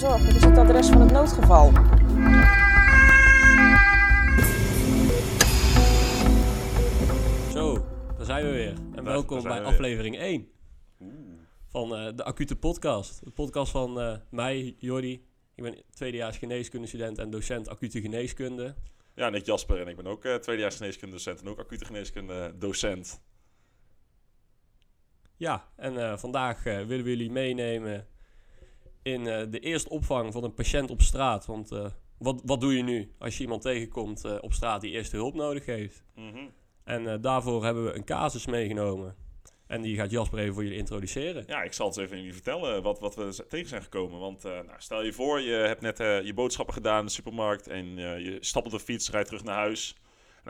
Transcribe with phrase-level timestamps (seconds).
[0.00, 0.26] zorg.
[0.26, 1.72] Wat is het adres van het noodgeval?
[7.52, 7.86] Zo,
[8.16, 8.74] daar zijn we weer.
[8.94, 9.68] En welkom bij we weer.
[9.68, 10.48] aflevering 1
[11.68, 13.24] van eh, de Acute Podcast.
[13.24, 15.24] De podcast van eh, mij, Jordi.
[15.54, 18.74] Ik ben tweedejaars geneeskundestudent en docent acute geneeskunde.
[19.14, 21.84] Ja, en ik Jasper en ik ben ook eh tweedejaars geneeskunde docent en ook acute
[21.84, 23.22] geneeskunde docent.
[25.40, 28.06] Ja, en eh, vandaag eh, willen we jullie meenemen
[29.02, 31.46] in eh, de eerste opvang van een patiënt op straat.
[31.46, 31.86] Want eh,
[32.18, 35.34] wat, wat doe je nu als je iemand tegenkomt eh, op straat die eerste hulp
[35.34, 36.04] nodig heeft?
[36.14, 36.46] Mhm.
[36.84, 39.16] En daarvoor hebben we een casus meegenomen.
[39.66, 41.44] En die gaat Jasper even voor jullie introduceren.
[41.46, 44.18] Ja, ik zal het even jullie vertellen wat, wat we tegen zijn gekomen.
[44.18, 47.96] Want nou, stel je voor, je hebt net je boodschappen gedaan in de supermarkt en
[47.96, 49.96] je stapt op de fiets, rijdt terug naar huis.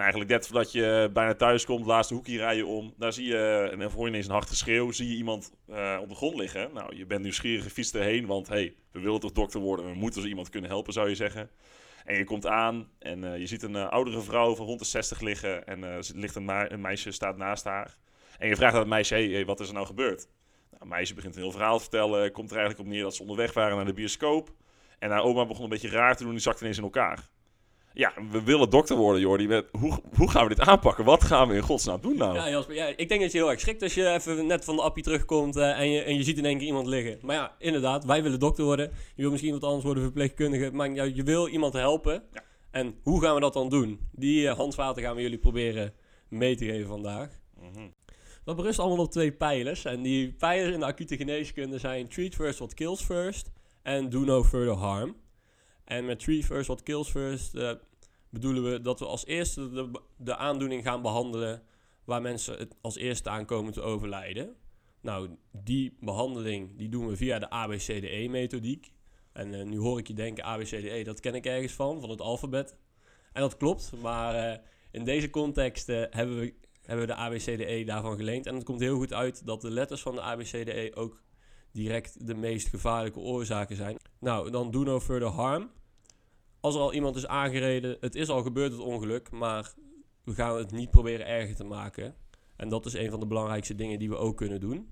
[0.00, 2.94] En eigenlijk net voordat je bijna thuis komt, laatste hoekje rij je om.
[2.96, 5.98] Daar zie je, en dan hoor je ineens een hard geschreeuw, zie je iemand eh,
[6.00, 6.72] op de grond liggen.
[6.72, 9.94] Nou, je bent nieuwsgierig, je fietst erheen, want hey, we willen toch dokter worden, we
[9.94, 11.50] moeten zo iemand kunnen helpen, zou je zeggen.
[12.04, 14.84] En je komt aan en eh, je ziet een eh, oudere vrouw van rond de
[14.84, 17.96] 60 liggen en eh, ligt een, een meisje staat naast haar.
[18.38, 20.28] En je vraagt aan het meisje, hey, wat is er nou gebeurd?
[20.70, 22.32] Nou, meisje begint een heel verhaal te vertellen.
[22.32, 24.54] Komt er eigenlijk op neer dat ze onderweg waren naar de bioscoop.
[24.98, 26.32] En haar oma begon een beetje raar te doen.
[26.32, 27.28] Die zakte ineens in elkaar.
[27.92, 29.62] Ja, we willen dokter worden, Jordi.
[29.70, 31.04] Hoe, hoe gaan we dit aanpakken?
[31.04, 32.34] Wat gaan we in godsnaam doen nou?
[32.34, 34.76] Ja, Jasper, ja, ik denk dat je heel erg schrikt als je even net van
[34.76, 37.18] de appie terugkomt eh, en, je, en je ziet in één keer iemand liggen.
[37.22, 38.90] Maar ja, inderdaad, wij willen dokter worden.
[39.14, 40.70] Je wil misschien wat anders worden, verpleegkundige.
[40.72, 42.22] Maar ja, je wil iemand helpen.
[42.32, 42.42] Ja.
[42.70, 44.08] En hoe gaan we dat dan doen?
[44.12, 45.92] Die handvaten gaan we jullie proberen
[46.28, 47.28] mee te geven vandaag.
[47.60, 47.88] Mhm.
[48.44, 49.84] Dat berust allemaal op twee pijlers.
[49.84, 53.50] En die pijlers in de acute geneeskunde zijn treat first what kills first
[53.82, 55.16] en do no further harm.
[55.90, 57.72] En met treat first what kills first eh,
[58.28, 61.62] bedoelen we dat we als eerste de, aandoening gaan behandelen
[62.04, 64.56] waar mensen het als eerste aan komen te overlijden.
[65.00, 68.92] Nou, die behandeling die doen we via de ABCDE-methodiek.
[69.32, 72.20] En eh, nu hoor ik je denken, ABCDE, dat ken ik ergens van, van het
[72.20, 72.76] alfabet.
[73.32, 74.58] En dat klopt, maar eh,
[74.90, 78.46] in deze context hebben, we, hebben we de ABCDE daarvan geleend.
[78.46, 81.22] En het komt heel goed uit dat de letters van de ABCDE ook
[81.72, 83.96] direct de meest gevaarlijke oorzaken zijn.
[84.18, 85.70] Nou, dan do no further harm.
[86.60, 89.74] Als er al iemand is aangereden, het is al gebeurd het ongeluk, maar
[90.24, 92.14] we gaan het niet proberen erger te maken.
[92.56, 94.88] En dat is een van de belangrijkste dingen die we ook kunnen doen.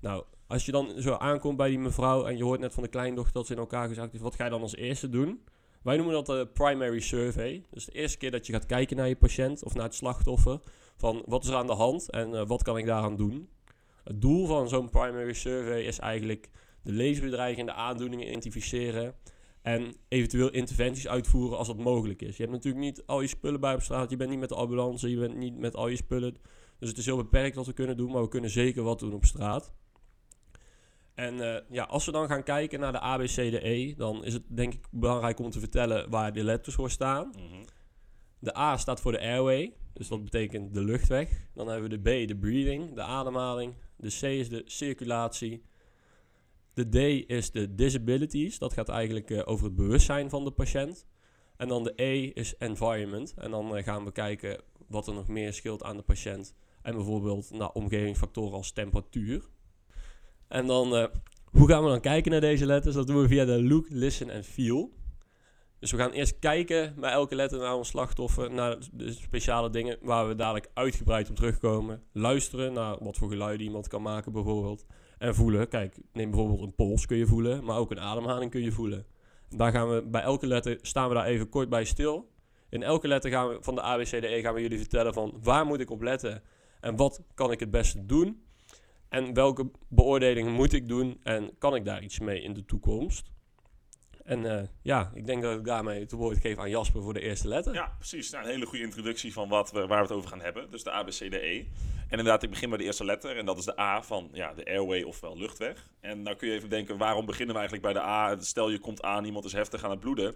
[0.00, 2.88] Nou, als je dan zo aankomt bij die mevrouw en je hoort net van de
[2.88, 5.40] kleindochter dat ze in elkaar gezakt is, wat ga je dan als eerste doen?
[5.82, 7.64] Wij noemen dat de primary survey.
[7.70, 10.60] Dus de eerste keer dat je gaat kijken naar je patiënt of naar het slachtoffer,
[10.96, 13.48] van wat is er aan de hand en eh, wat kan ik daaraan doen?
[14.04, 16.50] Het doel van zo'n primary survey is eigenlijk
[16.82, 19.14] de levensbedreigende aandoeningen identificeren
[19.64, 22.36] en eventueel interventies uitvoeren als dat mogelijk is.
[22.36, 24.54] Je hebt natuurlijk niet al je spullen bij op straat, je bent niet met de
[24.54, 26.36] ambulance, je bent niet met al je spullen.
[26.78, 29.12] Dus het is heel beperkt wat we kunnen doen, maar we kunnen zeker wat doen
[29.12, 29.72] op straat.
[31.14, 34.74] En eh, ja, als we dan gaan kijken naar de ABCDE, dan is het denk
[34.74, 37.28] ik belangrijk om te vertellen waar de letters voor staan.
[37.28, 37.64] Mhm.
[38.38, 41.30] De A staat voor de airway, dus dat betekent de luchtweg.
[41.54, 43.74] Dan hebben we de B, de breathing, de ademhaling.
[43.96, 45.64] De C is de circulatie.
[46.74, 51.06] De D is de disabilities, dat gaat eigenlijk eh, over het bewustzijn van de patiënt.
[51.56, 53.34] En dan de E is environment.
[53.36, 56.54] En dan eh, gaan we kijken wat er nog meer scheelt aan de patiënt.
[56.82, 59.48] En bijvoorbeeld naar omgevingsfactoren als temperatuur.
[60.48, 61.06] En dan, eh,
[61.44, 62.94] hoe gaan we dan kijken naar deze letters?
[62.94, 64.92] Dat doen we via de look, listen en feel.
[65.78, 69.98] Dus we gaan eerst kijken bij elke letter naar ons slachtoffer, naar de speciale dingen
[70.02, 72.02] waar we dadelijk uitgebreid op terugkomen.
[72.12, 74.86] Luisteren naar wat voor geluiden iemand kan maken bijvoorbeeld.
[75.18, 78.62] En voelen, kijk, neem bijvoorbeeld een pols kun je voelen, maar ook een ademhaling kun
[78.62, 79.06] je voelen.
[79.48, 82.28] Daar gaan we bij elke letter, staan we daar even kort bij stil.
[82.68, 85.80] In elke letter gaan we, van de ABCDE gaan we jullie vertellen van waar moet
[85.80, 86.42] ik op letten
[86.80, 88.42] en wat kan ik het beste doen.
[89.08, 93.32] En welke beoordelingen moet ik doen en kan ik daar iets mee in de toekomst?
[94.24, 97.20] En eh, ja, ik denk dat ik daarmee het woord geef aan Jasper voor de
[97.20, 97.74] eerste letter.
[97.74, 98.30] Ja, precies.
[98.30, 100.70] Nou, een hele goede introductie van wat we, waar we het over gaan hebben.
[100.70, 101.66] Dus de ABCDE.
[102.04, 103.36] En inderdaad, ik begin bij de eerste letter.
[103.36, 105.88] En dat is de A van ja, de airway, ofwel luchtweg.
[106.00, 108.36] En nou kun je even denken, waarom beginnen we eigenlijk bij de A?
[108.40, 110.34] Stel je komt aan, iemand is heftig aan het bloeden.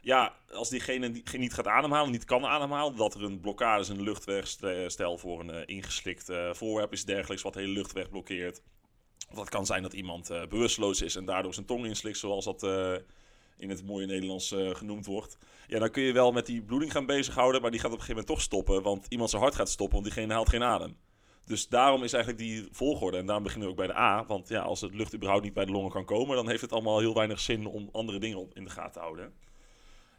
[0.00, 3.96] Ja, als diegene niet gaat ademhalen, niet kan ademhalen, dat er een blokkade is in
[3.96, 8.08] de luchtweg, st- stel voor een eh, ingeslikt voorwerp is dergelijks wat de hele luchtweg
[8.10, 8.62] blokkeert.
[9.30, 12.44] Of dat kan zijn dat iemand eh, bewusteloos is en daardoor zijn tong inslikt, zoals
[12.44, 12.62] dat
[13.56, 15.38] in het mooie Nederlands eh, genoemd wordt.
[15.66, 18.04] Ja, dan kun je wel met die bloeding gaan bezighouden, maar die gaat op een
[18.04, 20.96] gegeven moment toch stoppen, want iemand zijn hart gaat stoppen, want diegene haalt geen adem.
[21.44, 23.16] Dus daarom is eigenlijk die volgorde.
[23.16, 24.26] En daarom beginnen we ook bij de A.
[24.26, 26.72] Want ja, als het lucht überhaupt niet bij de longen kan komen, dan heeft het
[26.72, 29.32] allemaal heel weinig zin om andere dingen in de gaten te houden.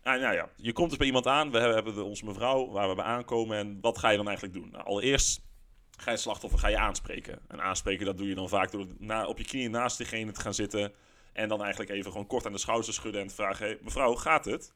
[0.04, 1.52] Nou, nou ja, je komt dus bij iemand aan.
[1.52, 3.58] We hebben onze mevrouw waar we bij aankomen.
[3.58, 4.70] En wat ga je dan eigenlijk doen?
[4.72, 5.42] Nou, allereerst
[5.98, 7.40] ga je slachtoffer ga je aanspreken.
[7.48, 10.42] En aanspreken, dat doe je dan vaak door na, op je knieën naast diegene te
[10.42, 10.94] gaan zitten.
[11.36, 14.74] En dan eigenlijk even gewoon kort aan de schouders schudden en vragen: mevrouw, gaat het?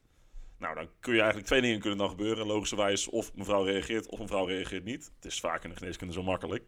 [0.58, 2.46] Nou, dan kun je eigenlijk twee dingen kunnen dan gebeuren.
[2.46, 5.12] Logischerwijs of mevrouw reageert of mevrouw reageert niet.
[5.16, 6.64] Het is vaak in de geneeskunde zo makkelijk.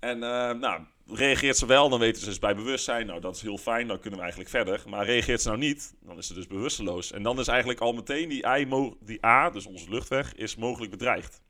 [0.00, 3.06] En uh, nou, reageert ze wel, dan weten ze dus bij bewustzijn.
[3.06, 4.82] Nou, dat is heel fijn, dan kunnen we eigenlijk verder.
[4.88, 7.12] Maar reageert ze nou niet, dan is ze dus bewusteloos.
[7.12, 10.90] En dan is eigenlijk al meteen die, I, die A, dus onze luchtweg, is mogelijk
[10.90, 11.42] bedreigd.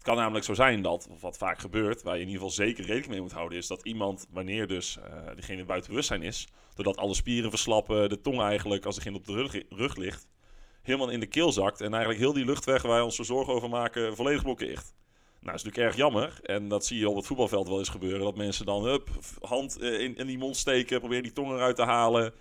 [0.00, 2.84] Het kan namelijk zo zijn dat, wat vaak gebeurt, waar je in ieder geval zeker
[2.84, 6.96] rekening mee moet houden, is dat iemand, wanneer dus uh, degene buiten bewustzijn is, doordat
[6.96, 10.28] alle spieren verslappen, de tong eigenlijk, als degene op de rug, rug ligt,
[10.82, 11.80] helemaal in de keel zakt.
[11.80, 14.92] En eigenlijk heel die luchtweg waar wij ons zo zorgen over maken, volledig blokkeert.
[15.40, 16.40] Nou, dat is natuurlijk erg jammer.
[16.42, 18.20] En dat zie je op het voetbalveld wel eens gebeuren.
[18.20, 19.08] Dat mensen dan, hup,
[19.40, 22.32] hand eh, in, in die mond steken, proberen die tong eruit te halen.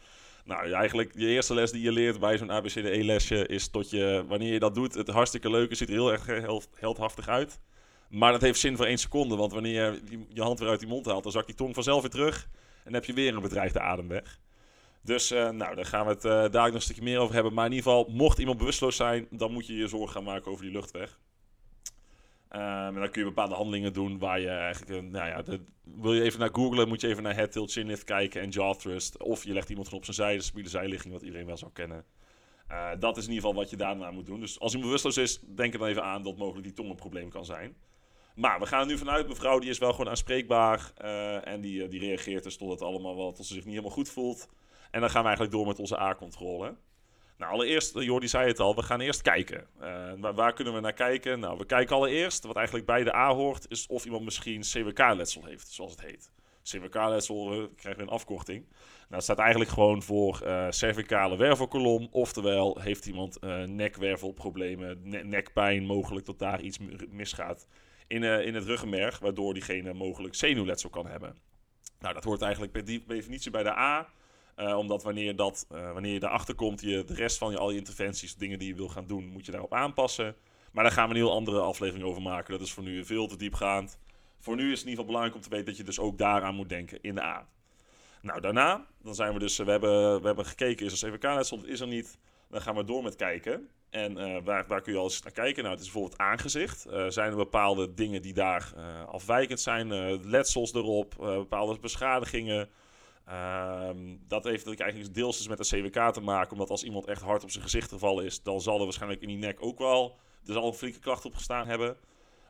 [0.49, 4.53] Nou, eigenlijk je eerste les die je leert bij zo'n ABCDE-lesje is tot je, wanneer
[4.53, 6.25] je dat doet, het hartstikke leuke, ziet er heel erg
[6.75, 7.59] heldhaftig uit.
[8.09, 10.89] Maar dat heeft zin voor één seconde, want wanneer je je hand weer uit die
[10.89, 12.49] mond haalt, dan zakt die tong vanzelf weer terug.
[12.53, 14.39] En dan heb je weer een bedreigde ademweg.
[15.03, 17.53] Dus uh, nou, daar gaan we het uh, daar nog een stukje meer over hebben.
[17.53, 20.51] Maar in ieder geval, mocht iemand bewusteloos zijn, dan moet je je zorgen gaan maken
[20.51, 21.19] over die luchtweg.
[22.55, 26.13] Um, en dan kun je bepaalde handelingen doen waar je eigenlijk, uh, nou ja, wil
[26.13, 29.17] je even naar googlen, moet je even naar head tilt chin kijken en jaw thrust.
[29.17, 31.71] Of je legt iemand gewoon op zijn zij, de stabiele zijligging, wat iedereen wel zou
[31.71, 32.05] kennen.
[32.71, 34.39] Uh, dat is in ieder geval wat je daarna moet doen.
[34.39, 36.95] Dus als iemand bewusteloos is, denk er dan even aan dat mogelijk die tong een
[36.95, 37.75] probleem kan zijn.
[38.35, 41.87] Maar we gaan er nu vanuit, mevrouw die is wel gewoon aanspreekbaar uh, en die,
[41.87, 44.49] die reageert dus tot het allemaal wel, tot ze zich niet helemaal goed voelt.
[44.91, 46.75] En dan gaan we eigenlijk door met onze A-controle.
[47.39, 49.67] Nou, allereerst, Jordi zei het al, we gaan eerst kijken.
[49.81, 51.39] Uh, waar, kunnen we naar kijken?
[51.39, 55.45] Nou, we kijken allereerst, wat eigenlijk bij de A hoort, is of iemand misschien CWK-letsel
[55.45, 56.31] heeft, zoals het heet.
[56.63, 58.65] CWK-letsel, uh, krijgen we een afkorting.
[58.69, 58.75] Nou,
[59.07, 66.39] het staat eigenlijk gewoon voor cervicale wervelkolom, oftewel heeft iemand nekwervelproblemen, ne nekpijn, mogelijk dat
[66.39, 66.77] daar iets
[67.09, 67.67] misgaat
[68.07, 71.35] in, in het ruggenmerg, waardoor diegene mogelijk zenuwletsel kan hebben.
[71.99, 74.07] Nou, dat hoort eigenlijk per definitie bij de A.
[74.59, 77.71] Uh, omdat wanneer, dat, uh, wanneer je erachter komt, je de rest van je, al
[77.71, 80.35] je interventies, dingen die je wil gaan doen, moet je daarop aanpassen.
[80.71, 82.51] Maar daar gaan we een heel andere aflevering over maken.
[82.51, 83.99] Dat is voor nu veel te diepgaand.
[84.39, 86.17] Voor nu is het in ieder geval belangrijk om te weten dat je dus ook
[86.17, 87.47] daaraan moet denken in de A.
[88.21, 91.67] Nou, daarna, dan zijn we dus, we hebben, we hebben gekeken, is er CVK-letsel, dat
[91.67, 92.17] is er niet.
[92.49, 93.69] Dan gaan we door met kijken.
[93.89, 95.63] En uh, waar, waar kun je alles naar kijken?
[95.63, 96.85] Nou, het is bijvoorbeeld aangezicht.
[97.07, 98.73] zijn er bepaalde dingen die daar
[99.07, 99.93] afwijkend zijn?
[100.29, 102.69] letsels erop, bepaalde beschadigingen.
[103.31, 106.51] Um, dat heeft eigenlijk deels dus met de CWK te maken.
[106.51, 109.27] Omdat als iemand echt hard op zijn gezicht gevallen is, dan zal er waarschijnlijk in
[109.27, 110.17] die nek ook wel.
[110.45, 111.97] Er zal een flinke klacht op gestaan hebben.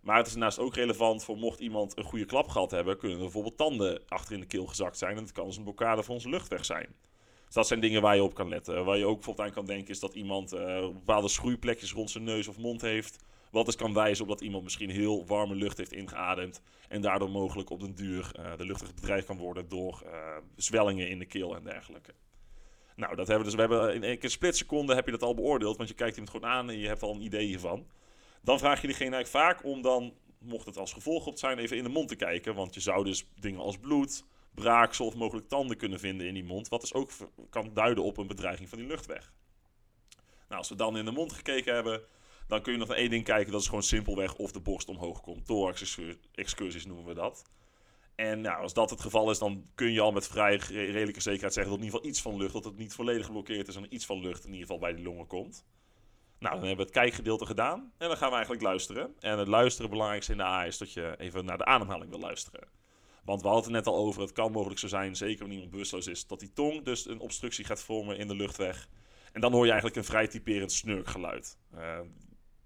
[0.02, 3.18] Maar het is daarnaast ook relevant voor mocht iemand een goede klap gehad hebben, kunnen
[3.18, 5.16] er bijvoorbeeld tanden achter in de keel gezakt zijn.
[5.16, 6.96] En het kan dus een blokkade van onze luchtweg zijn.
[7.46, 8.86] Dus dat zijn dingen waar je op kan letten.
[8.86, 12.24] Waar je ook bijvoorbeeld aan kan denken is dat iemand uh, bepaalde schroeiplekjes rond zijn
[12.24, 13.24] neus of mond heeft.
[13.52, 16.62] Wat dus kan wijzen op dat iemand misschien heel warme lucht heeft ingeademd.
[16.88, 21.10] En daardoor mogelijk op den duur uh, de lucht bedreigd kan worden door uh, zwellingen
[21.10, 22.14] in de keel en dergelijke.
[22.96, 23.68] Nou, dat hebben we dus.
[23.68, 25.78] We hebben in een split seconde heb je dat al beoordeeld.
[25.78, 27.88] Want je kijkt iemand gewoon aan en je hebt al een idee hiervan.
[28.42, 31.78] Dan vraag je diegene eigenlijk vaak om dan, mocht het als gevolg op zijn, even
[31.78, 32.56] in de mond te kijken.
[32.56, 36.44] Want je zou dus dingen als bloed, braaksel of mogelijk tanden kunnen vinden in die
[36.44, 36.68] mond.
[36.68, 37.12] Wat dus ook
[37.50, 39.34] kan duiden op een bedreiging van die luchtweg.
[40.48, 42.02] Nou, als we dan in de mond gekeken hebben,
[42.50, 43.52] dan kun je nog naar één ding kijken.
[43.52, 45.46] Dat is gewoon simpelweg of de borst omhoog komt.
[45.46, 47.44] Thorax-excursies noemen we dat.
[48.16, 51.54] En nou, als dat het geval is, dan kun je al met vrij redelijke zekerheid
[51.54, 53.94] zeggen dat in ieder geval iets van lucht, dat het niet volledig geblokkeerd is en
[53.94, 55.66] iets van lucht in ieder geval bij de longen komt.
[56.40, 59.16] Nou, dan hebben we het kijkgedeelte gedaan en dan gaan we eigenlijk luisteren.
[59.20, 62.20] En het luisteren belangrijkste in de A is dat je even naar de ademhaling wil
[62.20, 62.68] luisteren.
[63.24, 65.72] Want we hadden het net al over, het kan mogelijk zo zijn, zeker wanneer iemand
[65.72, 68.90] bewusteloos is, dat die tong dus een obstructie gaat vormen in de luchtweg.
[69.32, 71.58] En dan hoor je eigenlijk een vrij typerend snurkgeluid.
[71.76, 72.00] Uh,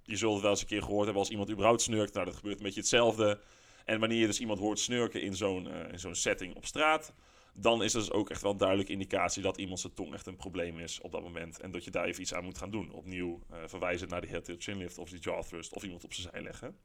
[0.03, 2.13] je zult het wel eens een keer gehoord hebben als iemand überhaupt snurkt.
[2.13, 3.39] Nou, dat gebeurt een beetje hetzelfde.
[3.85, 7.13] En wanneer je dus iemand hoort snurken in zo'n uh, in zo'n setting op straat,
[7.53, 10.25] dan is dat dus ook echt wel een duidelijke indicatie dat iemand zijn tong echt
[10.25, 11.59] een probleem is op dat moment.
[11.59, 12.91] En dat je daar even iets aan moet gaan doen.
[12.91, 16.29] Opnieuw uh, verwijzen naar de chin lift of die jaw thrust of iemand op zijn
[16.31, 16.77] zij leggen.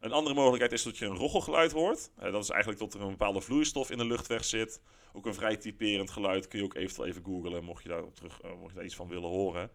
[0.00, 2.10] Een andere mogelijkheid is dat je een rochelgeluid hoort.
[2.18, 4.80] Uh, dat is eigenlijk dat er een bepaalde vloeistof in de luchtweg zit.
[5.12, 6.48] Ook een vrij typerend geluid.
[6.48, 9.08] Kun je ook eventueel even googlen, mocht je daar, terug, mocht je daar iets van
[9.08, 9.70] willen horen.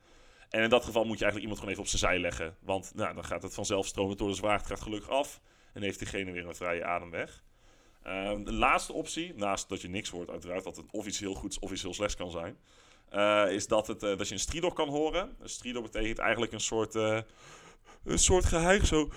[0.49, 2.57] En in dat geval moet je eigenlijk iemand gewoon even op zijn zij leggen.
[2.59, 5.41] Want nou, dan gaat het vanzelf stromen door de zwaartekracht gelukkig af.
[5.73, 7.43] En heeft diegene weer een vrije ademweg.
[8.05, 11.33] Uh, de laatste optie, naast dat je niks hoort uiteraard, dat het of iets heel
[11.33, 12.57] goeds of iets slechts kan zijn.
[13.13, 15.35] Uh, is dat, het, uh, dat je een stridor kan horen.
[15.39, 17.23] Een stridor betekent eigenlijk een soort, een
[18.03, 18.45] soort
[18.85, 19.09] zo.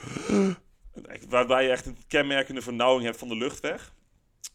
[1.28, 3.94] Waarbij je echt een kenmerkende vernauwing hebt van de luchtweg.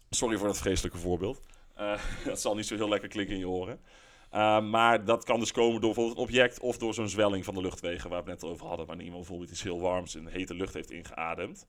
[0.10, 1.42] Sorry voor dat vreselijke voorbeeld.
[2.26, 3.80] dat zal niet zo heel lekker klinken in je oren.
[4.36, 7.54] Uh, maar dat kan dus komen door bijvoorbeeld een object of door zo'n zwelling van
[7.54, 8.86] de luchtwegen waar we het net over hadden.
[8.86, 11.68] Wanneer iemand bijvoorbeeld iets heel warms in hete lucht heeft ingeademd.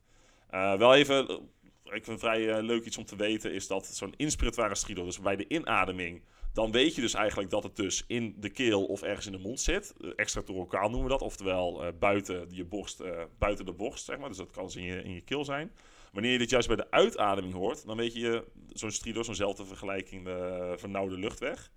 [0.51, 1.49] Uh, wel even
[1.83, 5.19] ik vind vrij eh, leuk iets om te weten, is dat zo'n inspiratoire stridor, dus
[5.19, 9.01] bij de inademing, dan weet je dus eigenlijk dat het dus in de keel of
[9.01, 9.93] ergens in de mond zit.
[10.15, 13.03] Extratorokaal noemen we dat, oftewel buiten, je borst,
[13.37, 14.27] buiten de borst, zeg maar.
[14.27, 15.71] Dus dat kan dus in je, in je keel zijn.
[16.11, 18.43] Wanneer je dit juist bij de uitademing hoort, dan weet je,
[18.73, 21.71] zo'n stridor, zo'nzelfde vergelijking, de vernauwde luchtweg.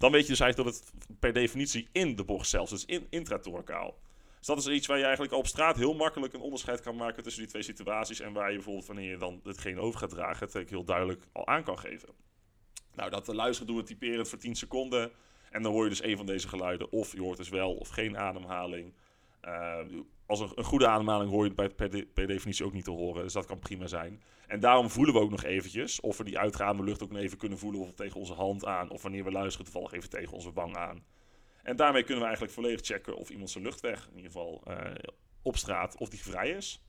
[0.00, 3.06] Dan weet je dus eigenlijk dat het per definitie in de borst zelfs, dus in,
[3.10, 3.98] intratorokaal.
[4.38, 7.22] Dus dat is iets waar je eigenlijk op straat heel makkelijk een onderscheid kan maken
[7.22, 8.20] tussen die twee situaties.
[8.20, 11.46] En waar je bijvoorbeeld wanneer je dan hetgeen over gaat dragen, het heel duidelijk al
[11.46, 12.08] aan kan geven.
[12.94, 15.10] Nou, dat luisteren doen we typerend voor 10 seconden.
[15.50, 16.92] En dan hoor je dus een van deze geluiden.
[16.92, 18.92] Of je hoort dus wel of geen ademhaling.
[19.44, 19.78] Uh,
[20.30, 23.22] als een, een, goede ademhaling hoor je het per, de, definitie ook niet te horen.
[23.22, 24.22] Dus dat kan prima zijn.
[24.46, 27.38] En daarom voelen we ook nog eventjes of we die uitgaande lucht ook nog even
[27.38, 27.80] kunnen voelen.
[27.80, 28.90] Of tegen onze hand aan.
[28.90, 31.04] Of wanneer we luisteren toevallig even tegen onze wang aan.
[31.62, 34.76] En daarmee kunnen we eigenlijk volledig checken of iemand zijn luchtweg, in ieder geval uh,
[35.42, 36.84] op straat, of die vrij is.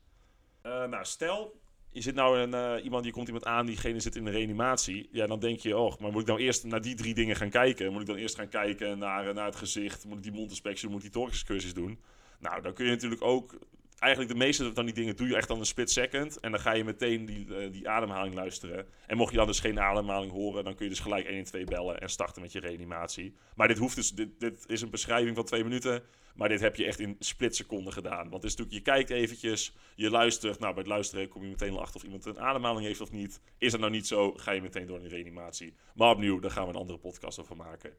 [0.64, 4.16] Uh, nou, stel, je zit nou een, uh, iemand, je komt iemand aan, diegene zit
[4.16, 5.10] in de reanimatie.
[5.12, 7.50] Ja, dan denk je, oh, maar moet ik nou eerst naar die drie dingen gaan
[7.50, 7.92] kijken?
[7.92, 10.06] Moet ik dan eerst gaan kijken naar, naar het gezicht?
[10.06, 10.88] Moet ik die mondinspectie?
[10.90, 12.00] Moet ik die thoraxcursus doen?
[12.42, 13.60] Nou, dan kun je natuurlijk ook
[14.00, 16.40] eigenlijk de meeste van die dingen doe je echt dan een split second.
[16.40, 18.88] En dan ga je meteen die, uh, die ademhaling luisteren.
[19.08, 22.02] En mocht je dan dus geen ademhaling horen, dan kun je dus gelijk 112 bellen
[22.02, 23.36] en starten met je reanimatie.
[23.56, 26.04] Maar dit hoeft dus, dit, dit is een beschrijving van twee minuten.
[26.36, 28.30] Maar dit heb je echt in split seconden gedaan.
[28.30, 30.60] Want het is natuurlijk, je kijkt eventjes, je luistert.
[30.60, 33.42] Nou, bij het luisteren kom je meteen achter of iemand een ademhaling heeft of niet.
[33.58, 35.74] Is dat nou niet zo, ga je meteen door in de reanimatie.
[35.96, 37.94] Maar opnieuw, daar gaan we een andere podcast over maken.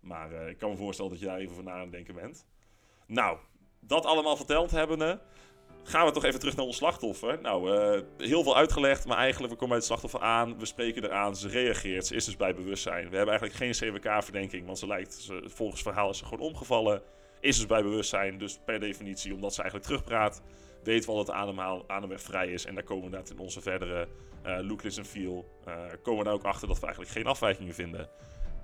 [0.00, 2.14] Maar uh, ik kan me voorstellen dat je daar even voor na aan het denken
[2.14, 2.46] bent.
[3.06, 3.38] Nou,
[3.80, 5.20] dat allemaal verteld hebbende,
[5.82, 7.40] gaan we toch even terug naar ons slachtoffer.
[7.40, 11.04] Nou, uh, heel veel uitgelegd, maar eigenlijk, we komen bij het slachtoffer aan, we spreken
[11.04, 13.10] eraan, ze reageert, ze is dus bij bewustzijn.
[13.10, 17.02] We hebben eigenlijk geen CWK-verdenking, want ze lijkt, volgens verhaal is ze gewoon omgevallen.
[17.40, 20.42] Is dus bij bewustzijn, dus per definitie, omdat ze eigenlijk terugpraat,
[20.82, 22.66] weten we al dat de ademhaal, ademweg vrij is.
[22.66, 24.08] En daar komen we net in onze verdere
[24.46, 27.74] uh, looklist en feel, uh, komen we daar ook achter dat we eigenlijk geen afwijkingen
[27.74, 28.08] vinden.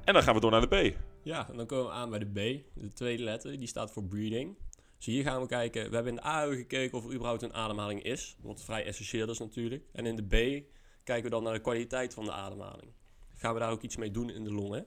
[0.04, 0.97] En dan gaan we door naar de B.
[1.23, 4.04] Ja, en dan komen we aan bij de B, de tweede letter, die staat voor
[4.04, 4.56] breathing.
[5.04, 5.88] Dus hier gaan we kijken.
[5.88, 8.37] We hebben in de A gekeken of er überhaupt een ademhaling is.
[8.42, 9.84] Wat vrij essentieel is natuurlijk.
[9.92, 10.64] En in de B
[11.04, 12.92] kijken we dan naar de kwaliteit van de ademhaling.
[13.34, 14.87] Gaan we daar ook iets mee doen in de longen?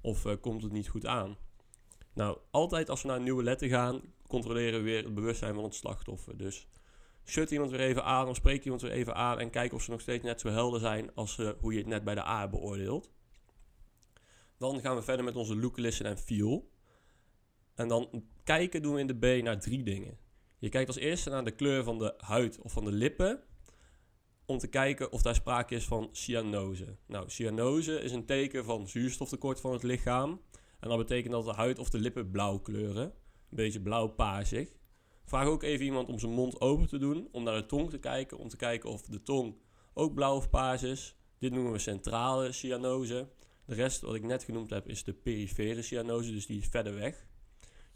[0.00, 1.36] Of uh, komt het niet goed aan?
[2.14, 5.74] Nou, altijd als we naar nieuwe letter gaan, controleren we weer het bewustzijn van het
[5.74, 6.36] slachtoffer.
[6.36, 6.66] Dus
[7.24, 9.90] shut iemand weer even aan of spreek iemand weer even aan en kijk of ze
[9.90, 12.48] nog steeds net zo helder zijn als uh, hoe je het net bij de A
[12.48, 13.10] beoordeelt.
[14.58, 16.74] Dan gaan we verder met onze look, listen en feel.
[17.76, 20.18] En dan kijken doen we in de B naar drie dingen.
[20.58, 23.40] Je kijkt als eerste naar de kleur van de huid of van de lippen.
[24.46, 26.96] Om te kijken of daar sprake is van cyanose.
[27.06, 30.40] Nou, cyanose is een teken van zuurstoftekort van het lichaam.
[30.80, 33.04] En dat betekent dat de huid of de lippen blauw kleuren.
[33.04, 33.12] Een
[33.56, 34.72] beetje blauw-paarsig.
[35.24, 37.28] Vraag ook even iemand om zijn mond open te doen.
[37.32, 38.38] Om naar de tong te kijken.
[38.38, 39.56] Om te kijken of de tong
[39.94, 41.16] ook blauw of paars is.
[41.38, 43.28] Dit noemen we centrale cyanose.
[43.64, 46.32] De rest wat ik net genoemd heb is de perifere cyanose.
[46.32, 47.26] Dus die is verder weg.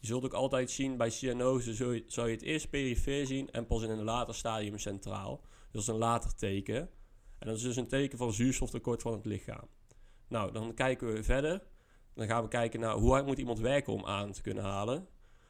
[0.01, 3.51] Je zult ook altijd zien bij cyanose, zul je, zou je het eerst perifeer zien
[3.51, 5.41] en pas in een later stadium centraal.
[5.71, 6.91] Dat is een later teken.
[7.39, 9.69] En dat is dus een teken van zuurstoftekort van het lichaam.
[10.29, 11.63] Nou, dan kijken we verder.
[12.15, 15.09] Dan gaan we kijken naar hoe hard moet iemand werken om aan te kunnen halen.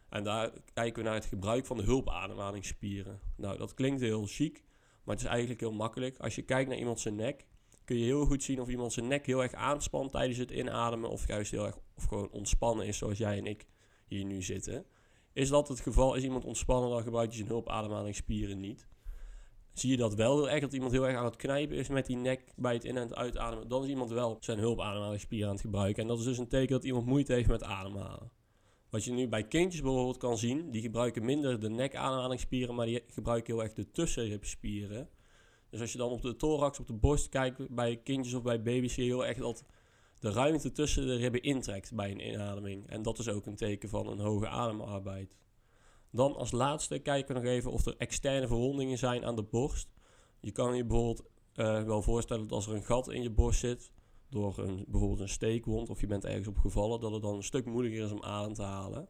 [0.09, 3.21] En daar kijken we naar het gebruik van de hulpademhalingsspieren.
[3.37, 4.63] Nou, dat klinkt heel chic,
[5.05, 6.19] maar het is eigenlijk heel makkelijk.
[6.19, 7.47] Als je kijkt naar iemand zijn nek,
[7.85, 11.11] kun je heel goed zien of iemand zijn nek heel erg aanspant tijdens het inademen.
[11.11, 13.67] Of juist heel erg of gewoon ontspannen is, zoals jij en ik
[14.11, 14.85] hier nu zitten.
[15.33, 16.15] Is dat het geval?
[16.15, 18.89] Is iemand ontspannen, dan gebruikt hij zijn hulpademhalingsspieren niet.
[19.73, 22.17] Zie je dat wel heel dat iemand heel erg aan het knijpen is met die
[22.17, 25.63] nek bij het in- en het uitademen, dan is iemand wel zijn hulpademhalingsspieren aan het
[25.63, 26.03] gebruiken.
[26.03, 28.31] En dat is dus een teken dat iemand moeite heeft met ademhalen.
[28.91, 33.03] Wat je nu bij kindjes bijvoorbeeld kan zien, die gebruiken minder de nekademhalingsspieren, maar die
[33.07, 35.09] gebruiken heel erg de tussenribspieren.
[35.71, 38.63] Dus als je dan op de thorax, op de borst kijkt bij kindjes of bij
[38.63, 39.65] baby's, zie je heel erg dat
[40.21, 42.89] de ruimte tussen de ribben intrekt bij een inademing.
[42.89, 45.35] En dat is ook een teken van een hoge ademarbeid.
[46.11, 49.89] Dan als laatste kijken we nog even of er externe verwondingen zijn aan de borst.
[50.41, 51.23] Je kan je bijvoorbeeld
[51.55, 53.93] uh, wel voorstellen dat als er een gat in je borst zit,
[54.29, 57.43] door een, bijvoorbeeld een steekwond of je bent ergens op gevallen, dat het dan een
[57.43, 59.09] stuk moeilijker is om adem te halen.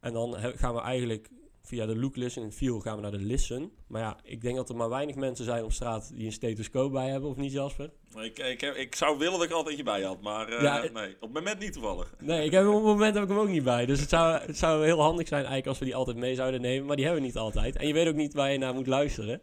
[0.00, 1.30] En dan gaan we eigenlijk
[1.62, 3.72] via de look, listen en feel gaan we naar de listen.
[3.86, 6.92] Maar ja, ik denk dat er maar weinig mensen zijn op straat die een stethoscoop
[6.92, 7.90] bij hebben, of niet Jasper?
[8.16, 10.88] Ik, ik, heb, ik zou willen dat ik altijd je bij had, maar uh, ja,
[10.92, 12.14] nee, op het moment niet toevallig.
[12.20, 13.86] Nee, ik heb, op het moment heb ik hem ook niet bij.
[13.86, 16.60] Dus het zou, het zou heel handig zijn eigenlijk als we die altijd mee zouden
[16.60, 17.76] nemen, maar die hebben we niet altijd.
[17.76, 19.40] En je weet ook niet waar je naar moet luisteren.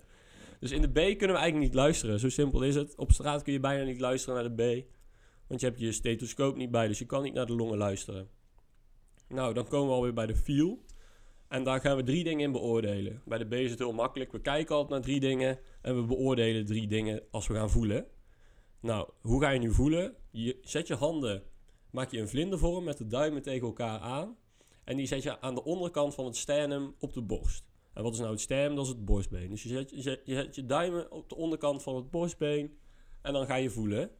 [0.60, 2.96] Dus in de B kunnen we eigenlijk niet luisteren, zo simpel is het.
[2.96, 4.86] Op straat kun je bijna niet luisteren naar de B,
[5.48, 8.30] want je hebt je stethoscoop niet bij, dus je kan niet naar de longen luisteren.
[9.28, 10.86] Nou, dan komen we alweer bij de feel.
[11.50, 13.22] En daar gaan we drie dingen in beoordelen.
[13.26, 14.32] Bij de B is het heel makkelijk.
[14.32, 18.08] We kijken altijd naar drie dingen en we beoordelen drie dingen als we gaan voelen.
[18.80, 20.16] Nou, hoe ga je nu voelen?
[20.32, 21.44] Je zet je handen,
[21.92, 24.38] maak je een vlindervorm met de duimen tegen elkaar aan.
[24.84, 27.64] En die zet je aan de onderkant van het sternum op de borst.
[27.94, 28.76] En wat is nou het sternum?
[28.76, 29.50] Dat is het borstbeen.
[29.50, 32.78] Dus je zet je, je, zet je duimen op de onderkant van het borstbeen
[33.22, 34.12] en dan ga je voelen.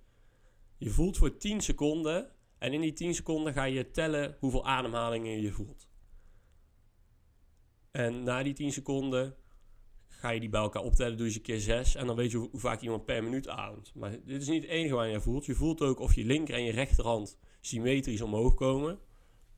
[0.78, 5.42] Je voelt voor 10 seconden en in die 10 seconden ga je tellen hoeveel ademhalingen
[5.42, 5.89] je voelt.
[7.92, 9.36] En na die 10 seconden
[10.08, 12.38] ga je die bij elkaar optellen, doe je ze keer 6 en dan weet je
[12.38, 13.92] hoe, hoe vaak iemand per minuut ademt.
[13.96, 15.46] Maar dit is niet het enige waar je voelt.
[15.46, 19.00] Je voelt ook of je linker en je rechterhand symmetrisch omhoog komen.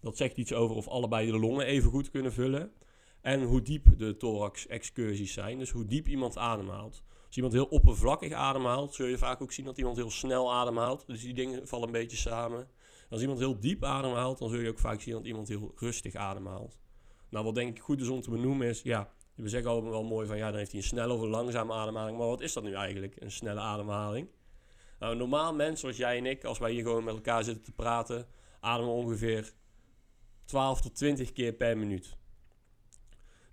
[0.01, 2.71] Dat zegt iets over of allebei de longen even goed kunnen vullen.
[3.21, 7.03] En hoe diep de thorax-excursies zijn, dus hoe diep iemand ademhaalt.
[7.25, 11.07] Als iemand heel oppervlakkig ademhaalt, zul je vaak ook zien dat iemand heel snel ademhaalt.
[11.07, 12.67] Dus die dingen vallen een beetje samen.
[13.09, 16.15] Als iemand heel diep ademhaalt, dan zul je ook vaak zien dat iemand heel rustig
[16.15, 16.80] ademhaalt.
[17.31, 20.03] Nou, wat denk ik goed is om te benoemen is, ja, we zeggen allemaal wel
[20.03, 22.17] mooi van, ja, dan heeft hij een snelle of een langzame ademhaling.
[22.17, 24.27] Maar wat is dat nu eigenlijk, een snelle ademhaling?
[24.99, 27.71] Nou, normaal mens zoals jij en ik, als wij hier gewoon met elkaar zitten te
[27.71, 28.27] praten,
[28.59, 29.53] ademen ongeveer
[30.45, 32.17] 12 tot 20 keer per minuut.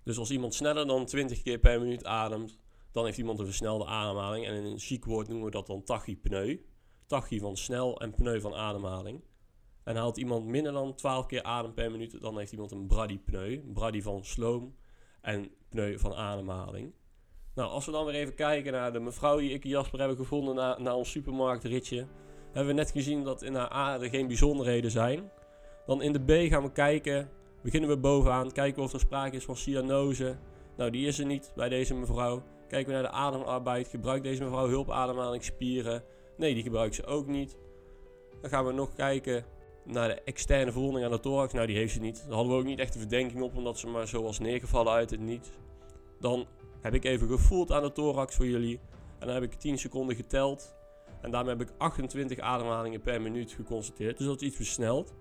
[0.03, 2.57] Dus als iemand sneller dan 20 keer per minuut ademt,
[2.91, 4.45] dan heeft iemand een versnelde ademhaling.
[4.45, 6.59] En in een chic woord noemen we dat dan tachypneu.
[7.05, 9.23] Tachy van snel en pneu van ademhaling.
[9.89, 13.61] En haalt iemand minder dan 12 keer adem per minuut, dan heeft iemand een bradypneu.
[13.73, 14.75] Brady van sloom
[15.21, 16.93] en pneu van ademhaling.
[17.55, 20.17] Nou, als we dan weer even kijken naar de mevrouw die ik en Jasper hebben
[20.17, 22.05] gevonden na, na ons supermarktritje.
[22.45, 25.31] Hebben we net gezien dat in haar A er geen bijzonderheden zijn.
[25.85, 27.29] Dan in de B gaan we kijken,
[27.61, 30.37] beginnen we bovenaan, kijken of er sprake is van cyanose.
[30.77, 32.43] Nou, die is er niet bij deze mevrouw.
[32.67, 36.03] Kijken we naar de ademarbeid, gebruikt deze mevrouw hulpademhalingsspieren?
[36.37, 37.57] Nee, die gebruikt ze ook niet.
[38.41, 39.45] Dan gaan we nog kijken
[39.91, 41.53] naar de externe verwonding aan de thorax.
[41.53, 42.23] Nou, die heeft ze niet.
[42.25, 44.93] Daar hadden we ook niet echt de verdenking op, omdat ze maar zo was neergevallen
[44.93, 45.49] uit het niets.
[46.19, 46.45] Dan
[46.81, 48.79] heb ik even gevoeld aan de thorax voor jullie.
[49.19, 50.75] En dan heb ik 10 seconden geteld.
[51.21, 54.17] En daarmee heb ik 28 ademhalingen per minuut geconstateerd.
[54.17, 55.13] Dus dat is iets versneld.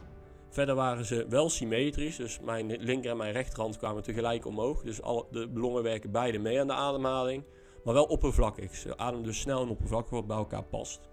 [0.48, 2.16] Verder waren ze wel symmetrisch.
[2.16, 4.82] Dus mijn linker en mijn rechterhand kwamen tegelijk omhoog.
[4.82, 7.44] Dus alle, de longen werken beide mee aan de ademhaling.
[7.84, 8.74] Maar wel oppervlakkig.
[8.74, 11.08] Ze ademen dus snel en oppervlakkig wat bij elkaar past.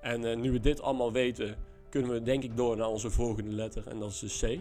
[0.00, 1.56] En uh, nu we dit allemaal weten,
[1.90, 3.86] kunnen we denk ik door naar onze volgende letter.
[3.88, 4.60] En dat is de C.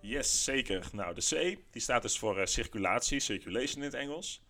[0.00, 0.88] Yes, zeker.
[0.92, 4.44] Nou, de C die staat dus voor uh, circulatie, circulation in het Engels.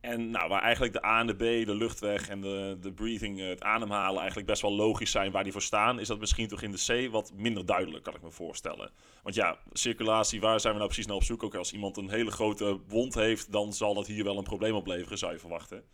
[0.00, 3.40] En nou, waar eigenlijk de A en de B, de luchtweg en de, de breathing,
[3.40, 6.62] het ademhalen eigenlijk best wel logisch zijn waar die voor staan, is dat misschien toch
[6.62, 8.90] in de C wat minder duidelijk, kan ik me voorstellen.
[9.22, 11.42] Want ja, circulatie, waar zijn we nou precies naar op zoek?
[11.42, 14.74] Ook als iemand een hele grote wond heeft, dan zal dat hier wel een probleem
[14.74, 15.84] opleveren, zou je verwachten.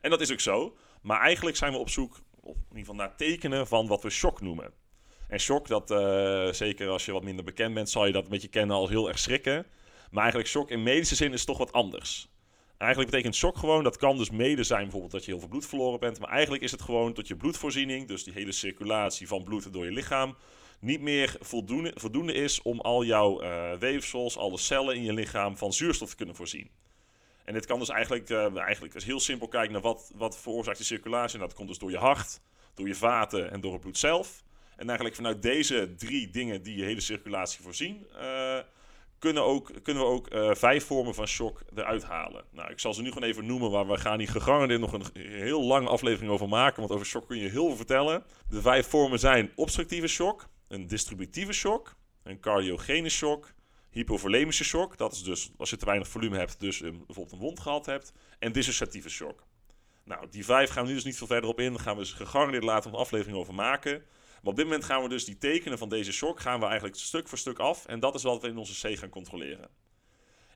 [0.00, 0.76] En dat is ook zo.
[1.02, 4.10] Maar eigenlijk zijn we op zoek, op, in ieder geval naar tekenen van wat we
[4.10, 4.72] shock noemen.
[5.28, 8.30] En shock, dat uh, zeker als je wat minder bekend bent, zal je dat een
[8.30, 9.66] beetje kennen als heel erg schrikken.
[10.10, 12.28] Maar eigenlijk shock in medische zin is toch wat anders.
[12.78, 15.66] Eigenlijk betekent shock gewoon, dat kan dus mede zijn bijvoorbeeld dat je heel veel bloed
[15.66, 16.20] verloren bent.
[16.20, 19.84] Maar eigenlijk is het gewoon dat je bloedvoorziening, dus die hele circulatie van bloed door
[19.84, 20.36] je lichaam,
[20.80, 25.56] niet meer voldoende, voldoende is om al jouw uh, weefsels, alle cellen in je lichaam
[25.56, 26.70] van zuurstof te kunnen voorzien.
[27.48, 30.76] En dit kan dus eigenlijk, uh, eigenlijk als heel simpel kijken naar wat, wat veroorzaakt
[30.76, 31.34] die circulatie.
[31.34, 32.40] En dat komt dus door je hart,
[32.74, 34.42] door je vaten en door het bloed zelf.
[34.76, 38.58] En eigenlijk vanuit deze drie dingen die je hele circulatie voorzien, uh,
[39.18, 42.44] kunnen, ook, kunnen we ook uh, vijf vormen van shock eruit halen.
[42.50, 45.06] Nou, ik zal ze nu gewoon even noemen, maar we gaan hier gegarandeerd nog een
[45.14, 48.24] heel lange aflevering over maken, want over shock kun je heel veel vertellen.
[48.48, 53.52] De vijf vormen zijn obstructieve shock, een distributieve shock, een cardiogene shock,
[53.90, 57.60] hypovolemische shock, dat is dus als je te weinig volume hebt, dus bijvoorbeeld een wond
[57.60, 59.46] gehad hebt, en dissociatieve shock.
[60.04, 62.00] Nou, die vijf gaan we nu dus niet veel verder op in, daar gaan we
[62.00, 64.02] dus gegarandeerd later een aflevering over maken.
[64.42, 66.96] Maar op dit moment gaan we dus die tekenen van deze shock gaan we eigenlijk
[66.96, 67.86] stuk voor stuk af.
[67.86, 69.68] En dat is wat we in onze C gaan controleren.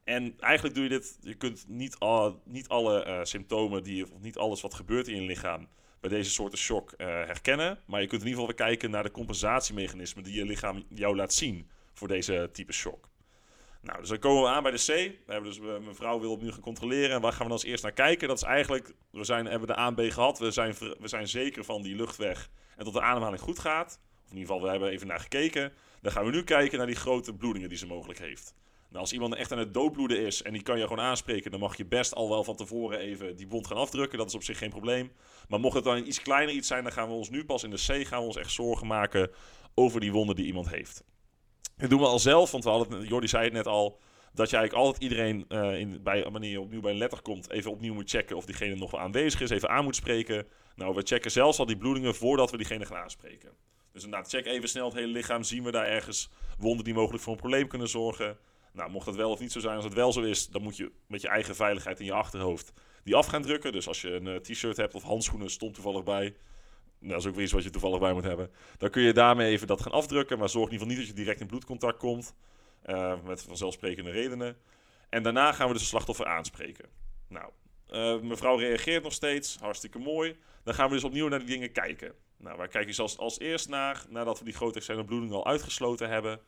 [0.04, 4.20] En eigenlijk doe je dit, je kunt niet, al, niet alle uh, symptomen, die, of
[4.20, 5.68] niet alles wat gebeurt in je lichaam
[6.00, 7.78] bij deze soorten shock uh, herkennen.
[7.86, 11.16] Maar je kunt in ieder geval weer kijken naar de compensatiemechanismen die je lichaam jou
[11.16, 13.08] laat zien voor deze type shock.
[13.82, 14.86] Nou, dus dan komen we aan bij de C.
[15.26, 17.10] We hebben dus, uh, mevrouw wil opnieuw gaan controleren.
[17.10, 18.28] En waar gaan we dan als eerst naar kijken?
[18.28, 20.38] Dat is eigenlijk, we zijn, hebben de A en B gehad.
[20.38, 24.00] We zijn, we zijn zeker van die luchtweg en dat de ademhaling goed gaat.
[24.24, 25.72] Of in ieder geval, we hebben even naar gekeken.
[26.00, 28.54] Dan gaan we nu kijken naar die grote bloedingen die ze mogelijk heeft.
[28.88, 31.60] Nou, als iemand echt aan het doodbloeden is en die kan je gewoon aanspreken, dan
[31.60, 34.18] mag je best al wel van tevoren even die wond gaan afdrukken.
[34.18, 35.12] Dat is op zich geen probleem.
[35.48, 37.70] Maar mocht het dan iets kleiner iets zijn, dan gaan we ons nu pas in
[37.70, 39.30] de C gaan we ons echt zorgen maken
[39.74, 41.04] over die wonden die iemand heeft.
[41.76, 44.00] Dat doen we al zelf, want we hadden, Jordi zei het net al,
[44.34, 47.50] dat je eigenlijk altijd iedereen, uh, in, bij, wanneer je opnieuw bij een letter komt,
[47.50, 50.46] even opnieuw moet checken of diegene nog wel aanwezig is, even aan moet spreken.
[50.76, 53.50] Nou, we checken zelfs al die bloedingen voordat we diegene gaan aanspreken.
[53.92, 55.42] Dus inderdaad, check even snel het hele lichaam.
[55.42, 58.38] Zien we daar ergens wonden die mogelijk voor een probleem kunnen zorgen?
[58.72, 60.76] Nou, mocht dat wel of niet zo zijn, als het wel zo is, dan moet
[60.76, 62.72] je met je eigen veiligheid in je achterhoofd
[63.04, 63.72] die af gaan drukken.
[63.72, 66.34] Dus als je een eh, t-shirt hebt of handschoenen, stond toevallig bij.
[67.02, 68.50] Nou, dat is ook weer iets wat je toevallig bij moet hebben.
[68.78, 70.38] Dan kun je daarmee even dat gaan afdrukken.
[70.38, 72.34] Maar zorg in ieder geval niet dat je direct in bloedcontact komt.
[72.86, 74.56] Uh, met vanzelfsprekende redenen.
[75.08, 76.88] En daarna gaan we dus de slachtoffer aanspreken.
[77.28, 77.50] Nou,
[77.90, 79.56] uh, mevrouw reageert nog steeds.
[79.60, 80.36] Hartstikke mooi.
[80.64, 82.14] Dan gaan we dus opnieuw naar die dingen kijken.
[82.36, 84.04] Nou, waar kijk je als, als eerst naar?
[84.08, 86.40] Nadat we die grote externe bloeding al uitgesloten hebben.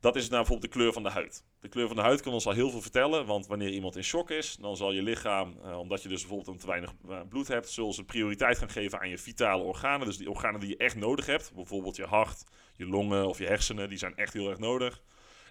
[0.00, 1.44] Dat is nou bijvoorbeeld de kleur van de huid.
[1.60, 4.04] De kleur van de huid kan ons al heel veel vertellen, want wanneer iemand in
[4.04, 7.20] shock is, dan zal je lichaam, eh, omdat je dus bijvoorbeeld een te weinig uh,
[7.28, 10.06] bloed hebt, zullen ze prioriteit gaan geven aan je vitale organen.
[10.06, 12.44] Dus die organen die je echt nodig hebt, bijvoorbeeld je hart,
[12.76, 15.02] je longen of je hersenen, die zijn echt heel erg nodig.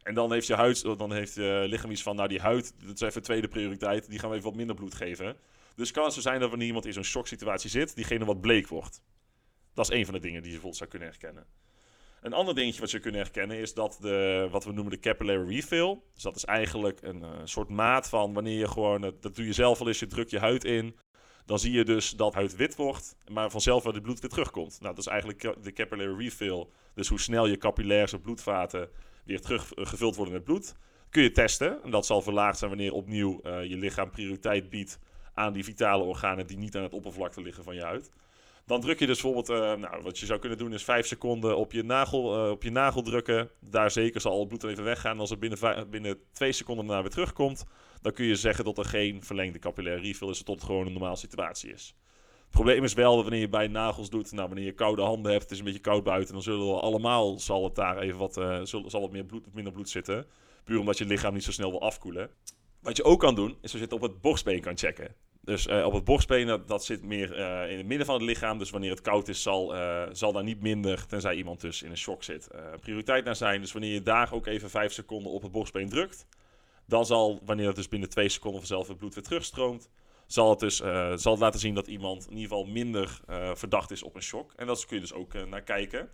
[0.03, 2.95] En dan heeft je huid, dan heeft je lichaam iets van, nou die huid, dat
[2.95, 5.38] is even tweede prioriteit, die gaan we even wat minder bloed geven.
[5.75, 8.67] Dus kan het zo zijn dat wanneer iemand in zo'n shocksituatie zit, diegene wat bleek
[8.67, 9.01] wordt.
[9.73, 11.45] Dat is een van de dingen die je bijvoorbeeld zou kunnen herkennen.
[12.25, 15.47] Een ander dingetje wat je kunnen herkennen is dat de, wat we noemen de capillary
[15.47, 15.99] refill.
[16.13, 19.53] Dus dat is eigenlijk een uh, soort maat van wanneer je gewoon, dat doe je
[19.53, 20.95] zelf al eens, je drukt je huid in.
[21.45, 24.77] Dan zie je dus dat huid wit wordt, maar vanzelf het bloed weer terugkomt.
[24.81, 26.67] Nou, dat is eigenlijk de capillary refill.
[26.93, 28.89] Dus hoe snel je capillaires of bloedvaten
[29.23, 30.75] weer teruggevuld uh, worden met bloed.
[31.09, 31.83] Kun je testen.
[31.83, 34.99] En dat zal verlaagd zijn wanneer opnieuw je lichaam prioriteit biedt
[35.33, 38.11] aan die vitale organen die niet aan het oppervlakte liggen van je huid.
[38.65, 41.58] Dan druk je dus bijvoorbeeld, uh, nou, wat je zou kunnen doen is 5 seconden
[41.58, 43.49] op je, nagel, uh, op je nagel drukken.
[43.60, 45.19] Daar zeker zal het bloed even weggaan.
[45.19, 47.63] Als het binnen, binnen 2 seconden daarna weer terugkomt,
[48.01, 50.91] dan kun je zeggen dat er geen verlengde capillaire refill is, tot het gewoon een
[50.91, 51.95] normale situatie is.
[52.39, 55.32] Het probleem is wel dat wanneer je bij nagels doet, nou, wanneer je koude handen
[55.32, 58.17] hebt, het is een beetje koud buiten, dan zullen we allemaal, zal het daar even
[58.17, 60.25] wat, uh, zal, zal meer bloed, minder bloed zitten.
[60.63, 62.30] Puur omdat je lichaam niet zo snel wil afkoelen.
[62.86, 65.15] Wat je ook kan doen, is als je het op het borstbeen kan checken.
[65.41, 68.58] Dus uh, op het borstbeen, dat, zit meer uh, in het midden van het lichaam.
[68.58, 71.89] Dus wanneer het koud is, zal, uh, zal daar niet minder, tenzij iemand dus in
[71.89, 72.48] een shock zit,
[72.80, 73.62] prioriteit naar zijn.
[73.62, 76.28] Dus wanneer je daar ook even 5 seconden op het borstbeen drukt,
[76.86, 79.89] dan zal, wanneer het dus binnen 2 seconden vanzelf het bloed weer terugstroomt,
[80.28, 80.76] zal het dus
[81.15, 83.19] zal laten zien dat iemand in ieder geval minder
[83.54, 84.54] verdacht is op een shock.
[84.56, 86.10] En dat kun je dus ook naar kijken.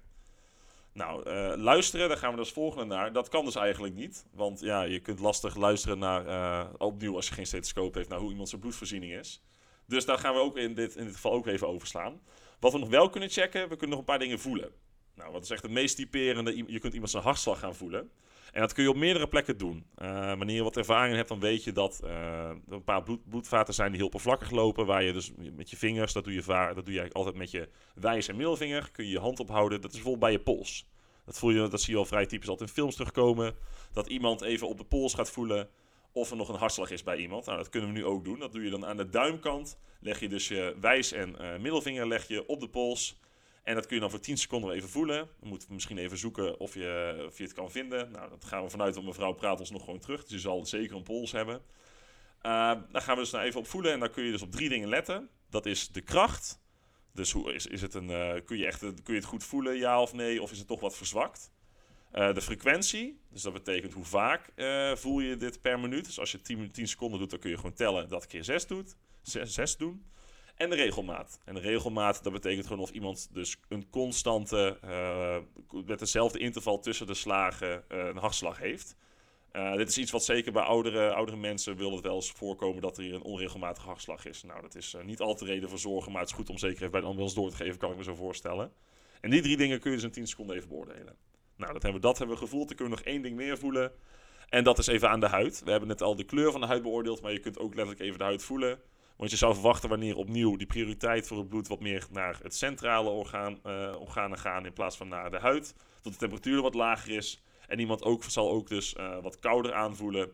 [0.94, 3.14] Nou, uh, luisteren, daar gaan we dus volgende naar.
[3.14, 4.26] Dat kan dus eigenlijk niet.
[4.34, 8.20] Want ja, je kunt lastig luisteren naar, uh, opnieuw als je geen stethoscoop heeft, naar
[8.20, 9.44] hoe iemand zijn bloedvoorziening is.
[9.86, 12.22] Dus daar gaan we ook in dit, in dit geval ook even overslaan.
[12.60, 14.72] Wat we nog wel kunnen checken, we kunnen nog een paar dingen voelen.
[15.16, 16.56] Nou, wat is echt het meest typerende?
[16.72, 18.12] Je kunt iemand zijn hartslag gaan voelen.
[18.52, 19.86] En dat kun je op meerdere plekken doen.
[20.02, 23.74] Uh, wanneer je wat ervaring hebt, dan weet je dat uh, een paar bloed, bloedvaten
[23.74, 24.86] zijn die heel oppervlakkig lopen.
[24.86, 27.52] Waar je dus met je vingers, dat doe je, vaar, dat doe je altijd met
[27.52, 29.82] je wijs- en middelvinger, kun je je hand ophouden.
[29.82, 30.90] Dat is bijvoorbeeld bij je pols.
[31.26, 33.56] Dat, voel je, dat zie je al vrij typisch altijd in films terugkomen.
[33.94, 35.70] Dat iemand even op de pols gaat voelen
[36.12, 37.46] of er nog een hartslag is bij iemand.
[37.46, 38.40] Nou, dat kunnen we nu ook doen.
[38.40, 39.78] Dat doe je dan aan de duimkant.
[40.00, 43.20] Leg je dus je wijs- en uh, middelvinger leg je op de pols.
[43.64, 45.30] En dat kun je dan voor 10 seconden even voelen.
[45.40, 48.12] Dan moeten we misschien even zoeken of je, of je het kan vinden.
[48.12, 50.22] Nou, dat gaan we vanuit, want mevrouw praat ons nog gewoon terug.
[50.22, 51.62] Dus je zal zeker een pols hebben.
[52.42, 53.92] Uh, dan gaan we dus nou even op voelen.
[53.92, 55.30] En dan kun je dus op drie dingen letten.
[55.50, 56.60] Dat is de kracht.
[57.14, 59.78] Dus hoe, is, is het een, uh, kun, je echt, kun je het goed voelen,
[59.78, 60.42] ja of nee?
[60.42, 61.52] Of is het toch wat verzwakt?
[62.14, 66.06] Uh, de frequentie, dus dat betekent hoe vaak uh, voel je dit per minuut.
[66.06, 68.68] Dus als je 10, 10 seconden doet, dan kun je gewoon tellen dat keer 6
[68.68, 68.96] doet.
[69.22, 70.06] 6, 6 doen.
[70.62, 71.40] En de regelmaat.
[71.46, 75.38] En de regelmaat, dat betekent gewoon of iemand dus een constante, uh,
[75.86, 78.96] met dezelfde interval tussen de slagen, uh, een hartslag heeft.
[79.54, 82.82] Uh, dit is iets wat zeker bij oudere, oudere mensen wil het wel eens voorkomen
[82.82, 84.44] dat er hier een onregelmatige hartslag is.
[84.44, 86.78] Nou, dat is niet altijd de reden voor zorgen, maar het is goed om zeker
[86.78, 88.72] even bij de ambulance door te geven, kan ik me zo voorstellen.
[89.22, 91.16] En die drie dingen kun je dus in 10 seconden even beoordelen.
[91.56, 92.68] Nou, dat hebben, dat hebben we gevoeld.
[92.68, 93.92] Dan kunnen we nog één ding meer voelen.
[94.50, 95.62] En dat is even aan de huid.
[95.64, 98.00] We hebben net al de kleur van de huid beoordeeld, maar je kunt ook letterlijk
[98.00, 98.80] even de huid voelen.
[99.22, 102.56] Want je zou verwachten wanneer opnieuw die prioriteit voor het bloed wat meer naar het
[102.56, 105.76] centrale orgaan, uh, organen gaan in plaats van naar de huid.
[106.02, 107.42] Dat de temperatuur wat lager is.
[107.68, 110.32] En iemand ook, zal ook dus uh, wat kouder aanvoelen.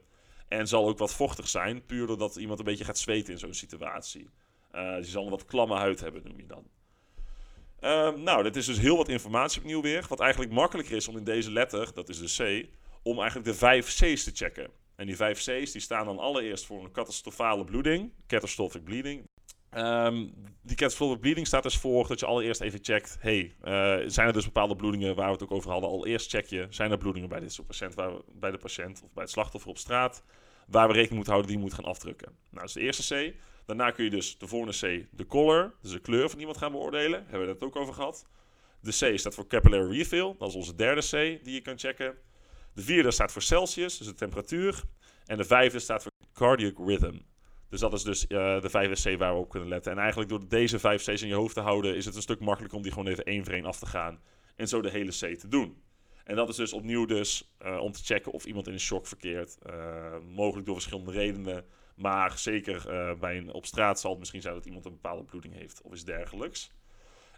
[0.47, 3.53] En zal ook wat vochtig zijn, puur doordat iemand een beetje gaat zweten in zo'n
[3.53, 4.29] situatie.
[4.75, 6.63] Uh, die zal een wat klamme huid hebben, noem je dan.
[7.81, 10.05] Uh, nou, dit is dus heel wat informatie opnieuw weer.
[10.09, 12.69] Wat eigenlijk makkelijker is om in deze letter, dat is de C,
[13.03, 14.69] om eigenlijk de vijf C's te checken.
[14.97, 19.23] En die vijf C's die staan dan allereerst voor een catastrofale bloeding, catastrophic bleeding.
[19.71, 24.27] Um, die catastrophic bleeding staat dus voor dat je allereerst even checkt: hey, uh, zijn
[24.27, 25.89] er dus bepaalde bloedingen waar we het ook over hadden?
[25.89, 29.01] Allereerst check je: zijn er bloedingen bij, dit soort patiënt, waar we, bij de patiënt
[29.03, 30.23] of bij het slachtoffer op straat,
[30.67, 32.27] waar we rekening moeten houden die moet gaan afdrukken?
[32.27, 33.35] Nou, dat is de eerste C.
[33.65, 36.71] Daarna kun je dus de volgende C, de color, dus de kleur van iemand gaan
[36.71, 37.25] beoordelen.
[37.27, 38.25] Hebben we het ook over gehad.
[38.81, 42.17] De C staat voor capillary refill, dat is onze derde C die je kan checken.
[42.77, 44.83] De vierde staat voor Celsius, dus de temperatuur.
[45.25, 47.17] En de vijfde staat voor cardiac rhythm.
[47.69, 49.91] Dus dat is dus uh, de vijfde C waar we op kunnen letten.
[49.91, 52.39] En eigenlijk door deze vijf C's in je hoofd te houden, is het een stuk
[52.39, 54.19] makkelijker om die gewoon even één voor één af te gaan.
[54.55, 55.81] En zo de hele C te doen.
[56.23, 59.57] En dat is dus opnieuw dus eh, om te checken of iemand in shock verkeert.
[59.61, 61.65] Eh, mogelijk door verschillende redenen.
[61.95, 65.23] Maar zeker eh, bij een, op straat zal het misschien zijn dat iemand een bepaalde
[65.23, 66.71] bloeding heeft of iets dergelijks.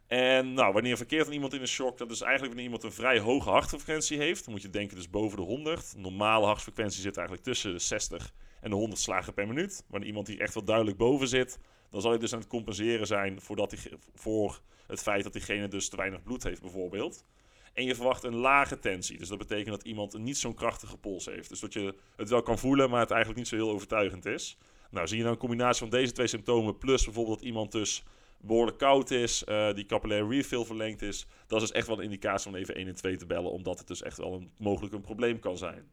[0.10, 1.98] En nou, wanneer verkeert dan iemand in een shock?
[1.98, 4.44] Dat is eigenlijk wanneer iemand een vrij hoge hartfrequentie heeft.
[4.44, 5.94] Dan moet je denken dus boven de 100.
[5.98, 9.84] Normale hartfrequentie zit eigenlijk tussen de 60 en de 100 slagen per minuut.
[9.88, 13.08] Wanneer iemand die echt wel duidelijk boven zit, dan zal je dus aan het compenseren
[13.08, 13.80] zijn voordat die,
[14.14, 17.26] voor het feit dat diegene dus te weinig bloed heeft bijvoorbeeld.
[17.74, 19.18] En je verwacht een lage tensie.
[19.18, 21.50] Dus dat betekent dat iemand niet zo'n krachtige pols heeft.
[21.50, 24.58] Dus dat je het wel kan voelen, maar het eigenlijk niet zo heel overtuigend is.
[24.92, 26.78] Nou, zie je nou een combinatie van deze twee symptomen...
[26.78, 28.04] plus bijvoorbeeld dat iemand dus
[28.42, 29.44] behoorlijk koud is...
[29.48, 31.28] Uh, die capillaire refill verlengd is...
[31.48, 33.52] dat is echt wel een indicatie om even 1 en 2 te bellen...
[33.52, 35.92] omdat het dus echt wel een, mogelijk een probleem kan zijn.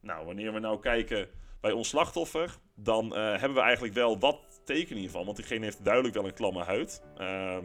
[0.00, 1.28] Nou, wanneer we nou kijken
[1.60, 2.56] bij ons slachtoffer...
[2.74, 5.24] dan uh, hebben we eigenlijk wel wat tekenen hiervan.
[5.24, 7.02] Want diegene heeft duidelijk wel een klamme huid...
[7.18, 7.58] Uh,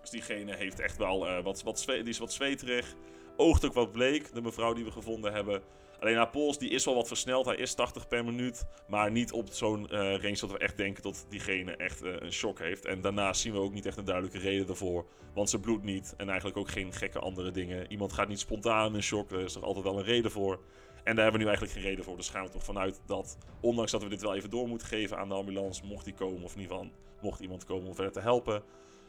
[0.00, 2.94] dus diegene heeft echt wel uh, wat, wat die is wat zweterig.
[3.36, 5.62] Oogt ook wat bleek, de mevrouw die we gevonden hebben.
[6.02, 7.46] Alleen haar pols die is wel wat versneld.
[7.46, 8.64] Hij is 80 per minuut.
[8.86, 12.32] Maar niet op zo'n uh, range dat we echt denken dat diegene echt uh, een
[12.32, 12.84] shock heeft.
[12.84, 15.06] En daarnaast zien we ook niet echt een duidelijke reden daarvoor.
[15.34, 16.14] Want ze bloedt niet.
[16.16, 17.90] En eigenlijk ook geen gekke andere dingen.
[17.90, 19.30] Iemand gaat niet spontaan in shock.
[19.30, 20.60] Er is er altijd wel een reden voor.
[21.04, 22.16] En daar hebben we nu eigenlijk geen reden voor.
[22.16, 25.18] Dus gaan we toch vanuit dat, ondanks dat we dit wel even door moeten geven
[25.18, 28.20] aan de ambulance, mocht die komen, of ieder geval mocht iemand komen om verder te
[28.20, 28.62] helpen,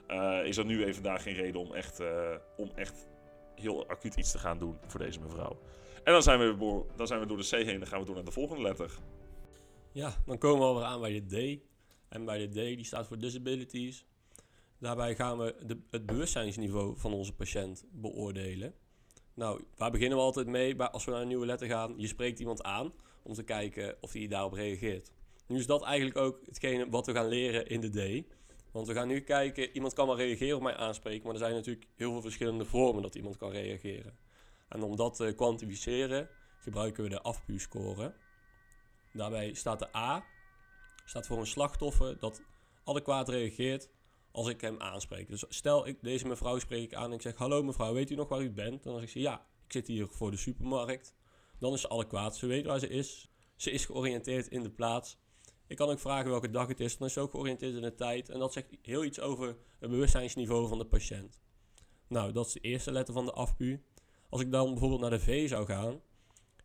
[0.08, 2.02] uh, is er nu even daar geen reden om echt,
[2.58, 3.08] om echt
[3.56, 5.58] heel acuut iets te gaan doen voor deze mevrouw.
[6.04, 8.16] En dan zijn, we, dan zijn we door de C heen, dan gaan we door
[8.16, 8.92] naar de volgende letter.
[9.92, 11.62] Ja, dan komen we alweer aan bij de D.
[12.10, 14.06] En bij de D, die staat voor disabilities.
[14.78, 18.74] Daarbij gaan we de, het bewustzijnsniveau van onze patiënt beoordelen.
[19.34, 21.94] Nou, waar beginnen we altijd mee als we naar een nieuwe letter gaan?
[21.98, 25.12] Je spreekt iemand aan om te kijken of hij daarop reageert.
[25.48, 28.34] Nu is dat eigenlijk ook hetgene wat we gaan leren in de D.
[28.72, 31.54] Want we gaan nu kijken, iemand kan wel reageren op mij aanspreken, maar er zijn
[31.54, 34.18] natuurlijk heel veel verschillende vormen dat iemand kan reageren.
[34.74, 38.14] En om dat te kwantificeren gebruiken we de afpu-score.
[39.14, 40.24] Daarbij staat de A
[41.06, 42.42] staat voor een slachtoffer dat
[42.84, 43.90] adequaat reageert
[44.32, 45.28] als ik hem aanspreek.
[45.28, 48.16] Dus stel ik deze mevrouw spreek ik aan en ik zeg: Hallo mevrouw, weet u
[48.16, 48.84] nog waar u bent?
[48.84, 51.16] Dan zeg ze: Ja, ik zit hier voor de supermarkt.
[51.60, 52.38] Dan is ze adequaat.
[52.38, 53.30] Ze weet waar ze is.
[53.56, 55.18] Ze is georiënteerd in de plaats.
[55.68, 56.98] Ik kan ook vragen welke dag het is.
[56.98, 58.30] Dan is ze ook georiënteerd in de tijd.
[58.30, 59.48] En dat zegt heel iets over
[59.80, 61.42] het bewustzijnsniveau van de patiënt.
[62.08, 63.84] Nou, dat is de eerste letter van de afpu.
[64.34, 66.02] Als ik dan bijvoorbeeld naar de V zou gaan.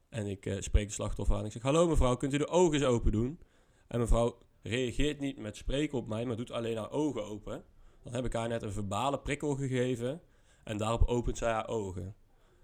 [0.08, 1.44] En ik uh, spreek de slachtoffer aan.
[1.44, 3.40] Ik zeg: Hallo mevrouw, kunt u de ogen eens open doen?
[3.88, 7.64] En mevrouw reageert niet met spreken op mij, maar doet alleen haar ogen open.
[8.02, 10.20] Dan heb ik haar net een verbale prikkel gegeven.
[10.64, 12.14] En daarop opent zij haar ogen.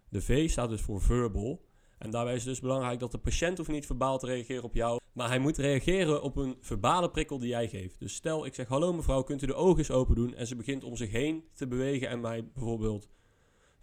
[0.09, 1.65] De V staat dus voor verbal.
[1.99, 4.75] En daarbij is het dus belangrijk dat de patiënt hoeft niet verbaal te reageren op
[4.75, 5.01] jou.
[5.13, 7.99] Maar hij moet reageren op een verbale prikkel die jij geeft.
[7.99, 10.35] Dus stel ik zeg hallo mevrouw, kunt u de ogen eens open doen?
[10.35, 13.09] En ze begint om zich heen te bewegen en mij bijvoorbeeld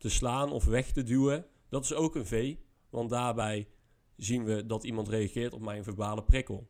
[0.01, 1.45] te slaan of weg te duwen.
[1.69, 2.55] Dat is ook een V.
[2.89, 3.67] Want daarbij
[4.17, 6.69] zien we dat iemand reageert op mijn verbale prikkel.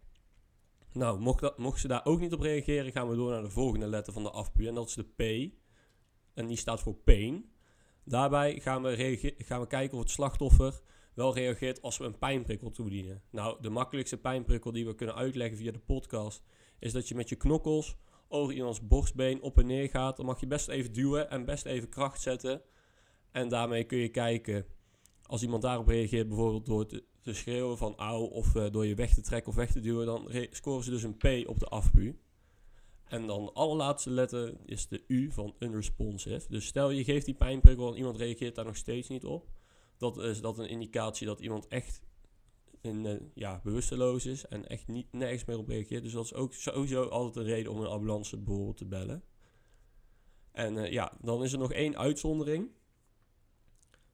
[0.94, 3.50] Nou, mocht, dat, mocht ze daar ook niet op reageren, gaan we door naar de
[3.50, 4.68] volgende letter van de afpu.
[4.68, 5.52] En dat is de P.
[6.34, 7.52] En die staat voor pain.
[8.04, 10.82] Daarbij gaan we, gaan we kijken of het slachtoffer
[11.14, 13.24] wel reageert als we een pijnprikkel toedienen.
[13.32, 16.44] Nou, de makkelijkste pijnprikkel die we kunnen uitleggen via de podcast
[16.80, 20.18] is dat je met je knokkels over iemands borstbeen op en neer gaat.
[20.18, 22.62] Dan mag je best even duwen en best even kracht zetten.
[23.32, 24.66] En daarmee kun je kijken,
[25.24, 29.14] als iemand daarop reageert, bijvoorbeeld door te, schreeuwen van auw of uh, door je weg
[29.14, 32.20] te trekken of weg te duwen, dan scoren ze dus een P op de afpu.
[33.04, 36.46] En dan de allerlaatste letter is de U van unresponsive.
[36.50, 39.50] Dus stel je geeft die pijnprikkel en iemand reageert daar nog steeds niet op
[40.02, 42.02] dat is dat een indicatie dat iemand echt
[42.82, 46.04] in, uh, ja, bewusteloos is en echt niet, nergens meer op reageert.
[46.04, 49.24] Dus dat is ook sowieso altijd een reden om een ambulance bijvoorbeeld te bellen.
[50.52, 52.70] En uh, ja, dan is er nog één uitzondering.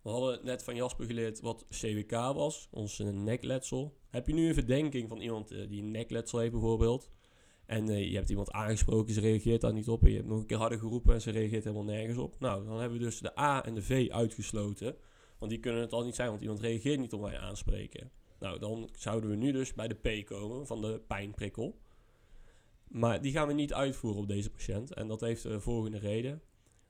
[0.08, 3.98] We hadden net van Jasper geleerd wat CWK was, ons nekletsel.
[4.10, 7.10] Heb je nu een verdenking van iemand uh, die een nekletsel heeft bijvoorbeeld...
[7.65, 10.04] En je hebt iemand aangesproken, ze reageert daar niet op.
[10.04, 12.39] En je hebt nog een keer harder geroepen en ze reageert helemaal nergens op.
[12.39, 14.96] Nou, dan hebben we dus de A en de V uitgesloten.
[15.38, 18.12] Want die kunnen het al niet zijn, want iemand reageert niet op wij aanspreken.
[18.39, 21.78] Nou, dan zouden we nu dus bij de P komen van de pijnprikkel.
[22.88, 24.93] Maar die gaan we niet uitvoeren op deze patiënt.
[24.93, 26.41] En dat heeft de volgende reden.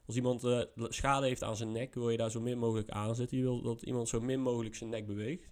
[0.08, 3.38] Als iemand uh, schade heeft aan zijn nek, wil je daar zo min mogelijk aanzetten.
[3.38, 5.50] Je wil dat iemand zo min mogelijk zijn nek beweegt.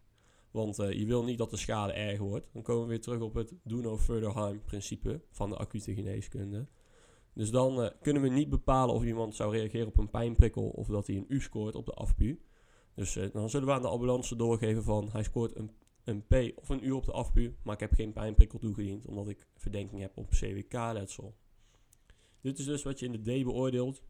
[0.52, 2.48] Want uh, je wil niet dat de schade erger wordt.
[2.54, 5.94] Dan komen we weer terug op het do no further harm principe van de acute
[5.94, 6.68] geneeskunde.
[7.34, 10.88] Dus dan uh, kunnen we niet bepalen of iemand zou reageren op een pijnprikkel of
[10.88, 12.42] dat hij een U scoort op de afpu.
[12.94, 15.72] Dus dan zullen we aan de ambulance doorgeven van hij scoort een,
[16.04, 19.28] een P of een U op de afpu, maar ik heb geen pijnprikkel toegediend omdat
[19.28, 21.36] ik verdenking heb op CWK-letsel.
[22.42, 24.04] Dit is dus wat je in de D beoordeelt.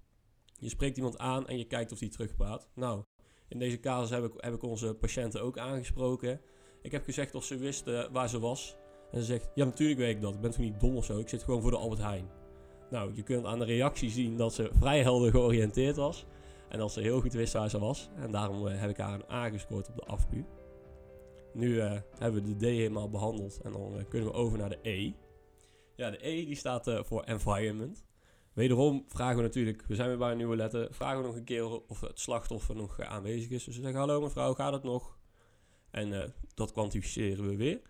[0.59, 2.69] Je spreekt iemand aan en je kijkt of hij terugpraat.
[2.75, 3.03] Nou,
[3.47, 6.41] In deze casus heb ik, heb ik onze patiënten ook aangesproken.
[6.81, 8.75] Ik heb gezegd of ze wisten waar ze was.
[9.11, 10.33] En ze zegt, ja natuurlijk weet ik dat.
[10.33, 11.19] Ik ben toch niet dom of zo.
[11.19, 12.29] Ik zit gewoon voor de Albert Heijn.
[12.89, 16.25] Nou, je kunt aan de reactie zien dat ze vrij helder georiënteerd was.
[16.69, 18.09] En dat ze heel goed wist waar ze was.
[18.15, 20.45] En daarom eh, heb ik haar een A gescoord op de afpu.
[21.53, 23.59] Nu eh, hebben we de D helemaal behandeld.
[23.63, 25.11] En dan eh, kunnen we over naar de E.
[25.95, 28.05] Ja, de E die staat voor environment.
[28.55, 31.43] Wederom vragen we natuurlijk, we zijn weer bij een nieuwe letter, vragen we nog een
[31.43, 33.63] keer of het slachtoffer nog eh, aanwezig is.
[33.63, 35.17] Dus we zeggen, hallo mevrouw, gaat het nog?
[35.91, 37.81] En eh, dat kwantificeren we weer.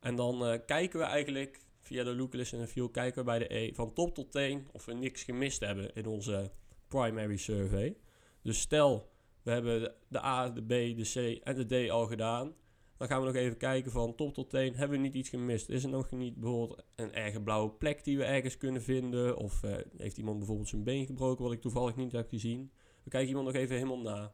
[0.00, 3.38] En dan eh, kijken we eigenlijk via de looklist en de view, kijken we bij
[3.38, 6.50] de E van top tot teen of we niks gemist hebben in onze
[6.88, 7.96] primary survey.
[8.42, 9.10] Dus stel,
[9.42, 12.54] we hebben de- de A, de B, de C en de D al gedaan.
[12.98, 15.68] Dan gaan we nog even kijken van top tot teen, hebben we niet iets gemist?
[15.68, 19.36] Is er nog niet bijvoorbeeld een erge blauwe plek die we ergens kunnen vinden?
[19.36, 22.72] Of eh, heeft iemand bijvoorbeeld zijn been gebroken, wat ik toevallig niet heb gezien?
[23.04, 24.32] We kijken iemand nog even helemaal na.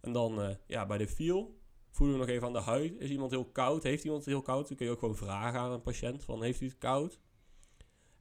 [0.00, 1.58] En dan eh, ja, bij de feel
[1.90, 2.94] voelen we nog even aan de huid.
[2.98, 3.82] Is iemand heel koud?
[3.82, 4.68] Heeft iemand heel koud?
[4.68, 7.20] Dan kun je ook gewoon vragen aan een patiënt van heeft u het koud?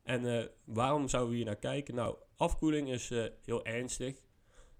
[0.04, 1.95] En eh, waarom zouden we hier naar kijken?
[1.95, 3.10] Nou, afkoeling is
[3.43, 4.21] heel ernstig.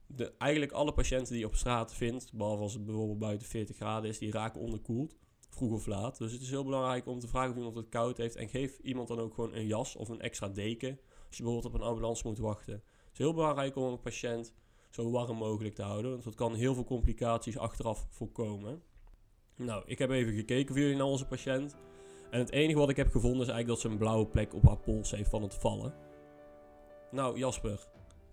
[0.08, 3.76] De, eigenlijk alle patiënten die je op straat vindt, behalve als het bijvoorbeeld buiten 40
[3.76, 5.18] graden is, die raken onderkoeld.
[5.50, 6.18] Vroeg of laat.
[6.18, 8.36] Dus het is heel belangrijk om te vragen of iemand het koud heeft.
[8.36, 11.00] En geef iemand dan ook gewoon een jas of een extra deken.
[11.28, 12.74] Als je bijvoorbeeld op een ambulance moet wachten.
[12.74, 14.54] Het is heel belangrijk om een patiënt
[14.90, 16.12] zo warm mogelijk te houden.
[16.12, 18.82] Want dat kan heel veel complicaties achteraf voorkomen.
[19.56, 21.76] Nou, ik heb even gekeken voor jullie naar onze patiënt.
[22.32, 24.64] En het enige wat ik heb gevonden is eigenlijk dat ze een blauwe plek op
[24.64, 25.94] haar pols heeft van het vallen.
[27.12, 27.88] Nou, Jasper,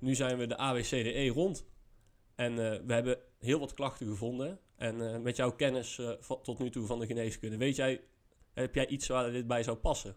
[0.04, 1.66] nu zijn we de ABCDE rond.
[2.34, 4.60] En eh, we hebben heel wat klachten gevonden.
[4.76, 6.10] En eh, met jouw kennis eh,
[6.42, 8.00] tot nu toe van de geneeskunde, weet jij,
[8.54, 10.16] heb jij iets waar dit bij zou passen?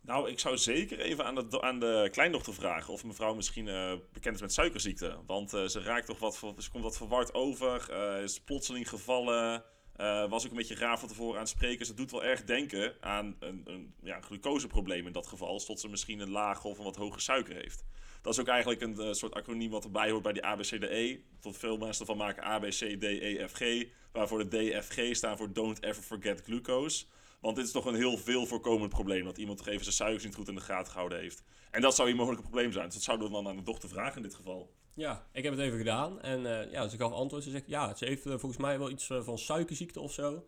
[0.00, 3.64] Nou, ik zou zeker even aan de, aan de kleindochter vragen of mevrouw misschien
[4.12, 5.16] bekend is met suikerziekte.
[5.26, 9.64] Want ze raakt toch wat, ze komt wat verward over, eh, is plotseling gevallen,
[9.96, 11.86] eh, was ook een beetje raar van tevoren aan het spreken.
[11.86, 15.88] Ze doet wel erg denken aan een, een ja, glucoseprobleem in dat geval, tot ze
[15.88, 17.84] misschien een lage of een wat hoge suiker heeft.
[18.22, 21.20] Dat is ook eigenlijk een eh, soort acroniem wat erbij hoort bij die ABCDE.
[21.40, 23.86] Tot veel mensen ervan maken A, B, C, D, E, F, G.
[24.12, 27.04] Waarvoor de D, F, G staan voor Don't Ever Forget Glucose.
[27.40, 29.24] Want dit is toch een heel veel voorkomend probleem.
[29.24, 31.42] Dat iemand toch even zijn suikers niet goed in de gaten gehouden heeft.
[31.70, 32.84] En dat zou hier mogelijk een probleem zijn.
[32.84, 34.75] Dus dat zouden we dan aan de dochter vragen in dit geval.
[34.96, 36.20] Ja, ik heb het even gedaan.
[36.22, 37.42] En eh, ja, ze gaf antwoord.
[37.42, 40.44] Ze zegt, ja, ze heeft eh, volgens mij wel iets eh, van suikerziekte of zo.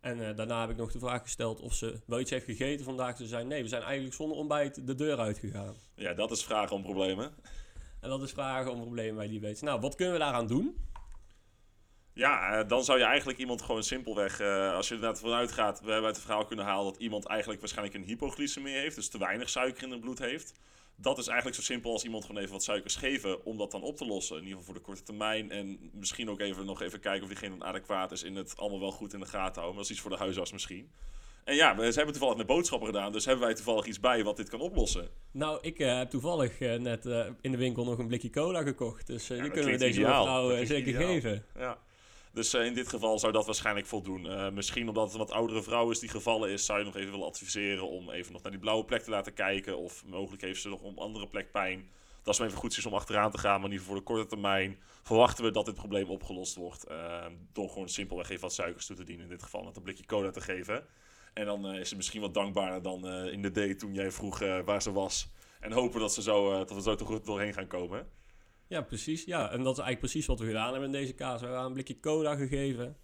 [0.00, 3.16] En daarna heb ik nog de vraag gesteld of ze wel iets heeft gegeten vandaag.
[3.16, 5.74] Ze zei, nee, we zijn eigenlijk zonder ontbijt de deur uitgegaan.
[5.94, 7.34] Ja, dat is vragen om problemen.
[8.00, 9.60] En dat is vragen om problemen bij die weet.
[9.60, 10.76] Nou, wat kunnen we daaraan doen?
[12.12, 14.40] Ja, dan zou je eigenlijk iemand gewoon simpelweg,
[14.72, 17.60] als je er vanuit gaat, we hebben uit het verhaal kunnen halen dat iemand eigenlijk
[17.60, 20.54] waarschijnlijk een hypoglycemie heeft, dus te weinig suiker in het bloed heeft.
[20.96, 23.82] Dat is eigenlijk zo simpel als iemand gewoon even wat suikers geven om dat dan
[23.82, 24.36] op te lossen.
[24.36, 25.50] In ieder geval voor de korte termijn.
[25.50, 28.80] En misschien ook even nog even kijken of diegene dan adequaat is in het allemaal
[28.80, 29.64] wel goed in de gaten houden.
[29.64, 30.90] Maar dat is iets voor de huisarts misschien.
[31.44, 34.24] En ja, we, ze hebben toevallig met boodschappen gedaan, dus hebben wij toevallig iets bij
[34.24, 35.08] wat dit kan oplossen.
[35.30, 38.62] Nou, ik eh, heb toevallig eh, net eh, in de winkel nog een blikje cola
[38.62, 39.06] gekocht.
[39.06, 40.46] Dus Ja, die kunnen we deze ideaal.
[40.46, 41.06] klinkt zeker ideaal.
[41.06, 41.44] geven.
[41.58, 41.78] Ja.
[42.36, 44.26] Dus eh, in dit geval zou dat waarschijnlijk voldoen.
[44.26, 46.96] Eh, misschien omdat het een wat oudere vrouw is die gevallen is, zou je nog
[46.96, 49.78] even willen adviseren om even nog naar die blauwe plek te laten kijken.
[49.78, 51.88] Of mogelijk heeft ze nog een andere plek pijn.
[52.22, 53.60] Dat is maar even goed is om achteraan te gaan.
[53.60, 56.84] Maar in voor de korte termijn verwachten we dat dit probleem opgelost wordt.
[56.84, 59.24] eh, door gewoon simpelweg even wat suikers toe te dienen.
[59.24, 60.86] In dit geval met een blikje cola te geven.
[61.34, 64.38] En dan eh, is ze misschien wat dankbaarder dan in de day toen jij vroeg
[64.38, 65.28] waar ze was.
[65.60, 68.06] En hopen dat, ze zo, dat we zo toch goed doorheen gaan komen.
[68.68, 69.24] Ja, precies.
[69.24, 71.40] Ja, en dat is eigenlijk precies wat we gedaan hebben in deze kaas.
[71.40, 72.96] We hebben een blikje cola gegeven.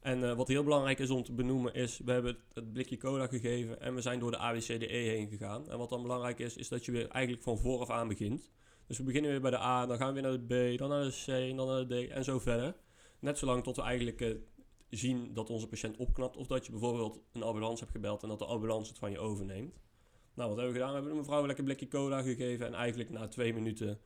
[0.00, 3.26] En eh, wat heel belangrijk is om te benoemen is, we hebben het, blikje cola
[3.26, 5.70] gegeven en we zijn door de ABCDE heen gegaan.
[5.70, 8.50] En wat dan belangrijk is, is dat je weer eigenlijk van vooraf aan begint.
[8.86, 10.88] Dus we beginnen weer bij de A, dan gaan we weer naar de B, dan
[10.88, 12.76] naar de C, en dan naar de D en zo verder.
[13.18, 14.34] Net zolang tot we eigenlijk eh,
[14.90, 18.38] zien dat onze patiënt opknapt of dat je bijvoorbeeld een ambulance hebt gebeld en dat
[18.38, 19.78] de ambulance het van je overneemt.
[20.34, 20.88] Nou, wat hebben we gedaan?
[20.88, 24.00] We hebben de mevrouw een lekker blikje cola gegeven en eigenlijk na twee minuten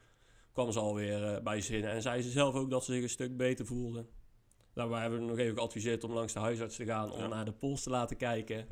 [0.53, 1.91] kwam ze alweer eh bij zinnen.
[1.91, 4.07] En zei ze zelf ook dat ze zich een stuk beter voelde.
[4.75, 7.27] Daarbij hebben we nog even geadviseerd om langs de huisarts te gaan om Ja.
[7.27, 8.67] naar de pols te laten kijken.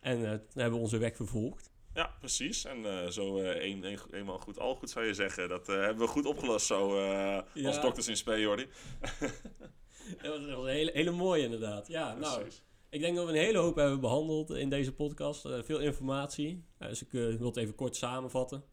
[0.00, 1.70] En eh, hebben we onze weg vervolgd.
[1.94, 2.64] Ja, precies.
[2.64, 5.48] En eh, zo een, een, eenmaal goed, al goed zou je zeggen.
[5.48, 7.44] Dat hebben we goed opgelost zo Ja.
[7.64, 8.66] als dokters in spe, Jordi.
[10.22, 11.88] Dat was, een hele, hele mooie inderdaad.
[11.88, 12.62] Ja, nou, Precies.
[12.88, 15.48] ik denk dat we een hele hoop hebben behandeld in deze podcast.
[15.60, 16.64] Veel informatie.
[16.78, 18.64] Dus ik wil het even kort samenvatten.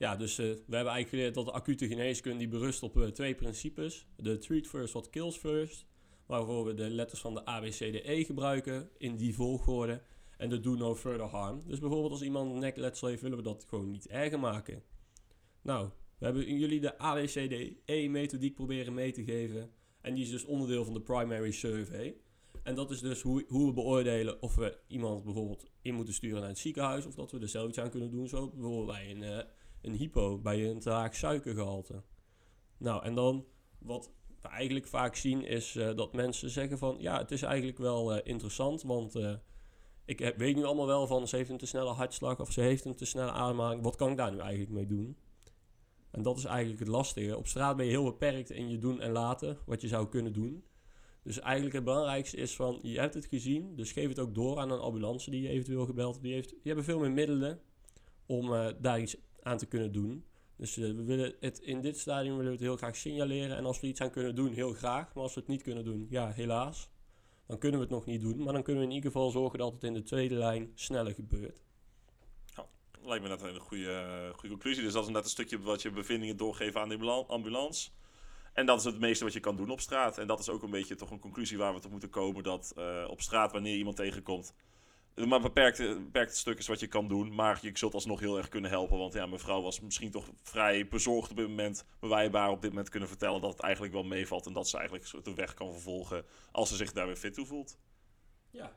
[0.00, 3.06] Ja, dus eh, we hebben eigenlijk geleerd dat de acute geneeskunde die berust op eh,
[3.06, 4.06] twee principes.
[4.16, 5.86] De treat first, what kills first.
[6.26, 10.02] Waarvoor we de letters van de ABCDE gebruiken in die volgorde.
[10.36, 11.62] En de do no further harm.
[11.66, 14.82] Dus bijvoorbeeld als iemand een nekletsel heeft, willen we dat gewoon niet erger maken.
[15.62, 15.88] Nou,
[16.18, 19.70] we hebben jullie de ABCDE-methodiek proberen mee te geven.
[20.00, 22.16] En die is dus onderdeel van de primary survey.
[22.62, 26.40] En dat is dus hoe, hoe we beoordelen of we iemand bijvoorbeeld in moeten sturen
[26.40, 27.06] naar het ziekenhuis.
[27.06, 28.28] Of dat we er zelf iets aan kunnen doen.
[28.28, 29.44] Zo bijvoorbeeld bij een, eh,
[29.82, 32.02] een hypo, bij een te laag suikergehalte.
[32.76, 33.46] Nou, en dan
[33.78, 34.10] wat
[34.42, 36.96] we eigenlijk vaak zien is eh, dat mensen zeggen van...
[36.98, 39.14] Ja, het is eigenlijk wel eh, interessant, want...
[39.14, 39.34] eh,
[40.04, 42.60] ik heb- weet nu allemaal wel van ze heeft een te snelle hartslag of ze
[42.60, 43.82] heeft een te snelle ademhaling.
[43.82, 45.16] Wat kan ik daar nu eigenlijk mee doen?
[46.10, 47.36] En dat is eigenlijk het lastige.
[47.36, 50.32] Op straat ben je heel beperkt in je doen en laten, wat je zou kunnen
[50.32, 50.64] doen.
[51.22, 54.58] Dus eigenlijk het belangrijkste is van, je hebt het gezien, dus geef het ook door
[54.58, 56.22] aan een ambulance die je eventueel gebeld.
[56.22, 57.60] Die, heeft, die hebben veel meer middelen
[58.26, 58.50] om
[58.80, 60.24] daar iets aan te kunnen doen.
[60.56, 63.56] Dus eh, we willen het in dit stadium willen we het heel graag signaleren.
[63.56, 65.14] En als we iets aan kunnen doen, heel graag.
[65.14, 66.90] Maar als we het niet kunnen doen, ja, helaas.
[67.46, 68.42] Dan kunnen we het nog niet doen.
[68.42, 71.14] Maar dan kunnen we in ieder geval zorgen dat het in de tweede lijn sneller
[71.14, 71.60] gebeurt.
[73.02, 74.82] Lijkt me net een goede, eh, goede conclusie.
[74.82, 77.90] Dus dat is net een stukje wat je bevindingen doorgeven aan de ambula- ambulance.
[78.52, 80.18] En dat is het meeste wat je kan doen op straat.
[80.18, 82.42] En dat is ook een beetje toch een conclusie waar we tot moeten komen.
[82.42, 84.54] Dat eh, op straat, wanneer iemand tegenkomt,
[85.14, 87.34] maar beperkte, beperkte stuk is wat je kan doen.
[87.34, 88.98] Maar je zult alsnog heel erg kunnen helpen.
[88.98, 91.84] Want ja, mevrouw was misschien toch vrij bezorgd op dit moment.
[92.00, 94.46] Maar wij hebben haar op dit moment kunnen vertellen dat het eigenlijk wel meevalt.
[94.46, 97.34] En dat ze eigenlijk een de weg kan vervolgen als ze zich daar weer fit
[97.34, 97.78] toe voelt.
[98.50, 98.72] Ja,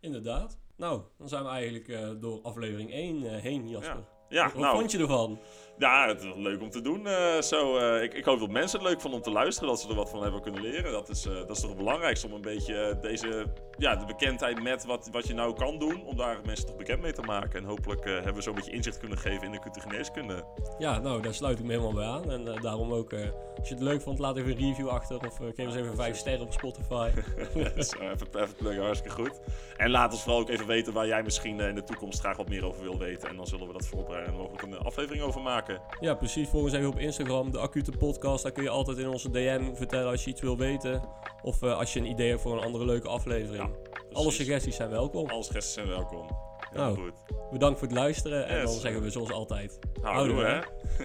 [0.00, 0.58] inderdaad.
[0.76, 3.96] Nou, dan zijn we eigenlijk eh, door aflevering 1 eh, heen, Jasper.
[3.96, 5.38] Ja, Wat nou, vond je ervan?
[5.78, 7.06] Ja, het is leuk om te doen.
[7.06, 9.80] eh, zo, eh, ik, ik hoop dat mensen het leuk vonden om te luisteren, dat
[9.80, 10.92] ze er wat van hebben kunnen leren.
[10.92, 13.46] Dat is, eh, dat is toch het belangrijkste om een beetje deze,
[13.78, 17.02] ja, de bekendheid met wat, wat je nou kan doen, om daar mensen toch bekend
[17.02, 17.60] mee te maken.
[17.60, 20.44] En hopelijk hebben we zo een beetje inzicht kunnen geven in de cultuurgeneeskunde.
[20.78, 22.30] Ja, nou, daar sluit ik me helemaal bij aan.
[22.30, 23.12] En daarom ook,
[23.56, 25.26] als je het leuk vond, laat even een review achter.
[25.26, 27.10] Of geef ons even 5 sterren op Spotify.
[27.88, 29.40] Zo, even, even pluggen, hartstikke goed.
[29.76, 32.48] En laat ons vooral ook even weten waar jij misschien in de toekomst graag wat
[32.48, 33.28] meer over wil weten.
[33.28, 35.80] En dan zullen we dat voorbereiden en mogelijk een aflevering over maken.
[36.00, 36.48] ja, precies.
[36.48, 38.42] Volg ons even op Instagram, de Acute Podcast.
[38.42, 41.02] Daar kun je altijd in onze DM vertellen als je iets wil weten.
[41.42, 43.70] Of eh, als je een idee hebt voor een andere leuke aflevering.
[44.12, 45.28] Alle suggesties zijn welkom.
[45.28, 46.26] Alle gasten zijn welkom.
[46.70, 47.12] Heel Nou, goed.
[47.52, 48.46] Bedankt voor het luisteren.
[48.46, 48.70] En Yes.
[48.70, 49.78] dan zeggen we zoals altijd...
[50.02, 51.04] Houdoe, Houdoe, hè?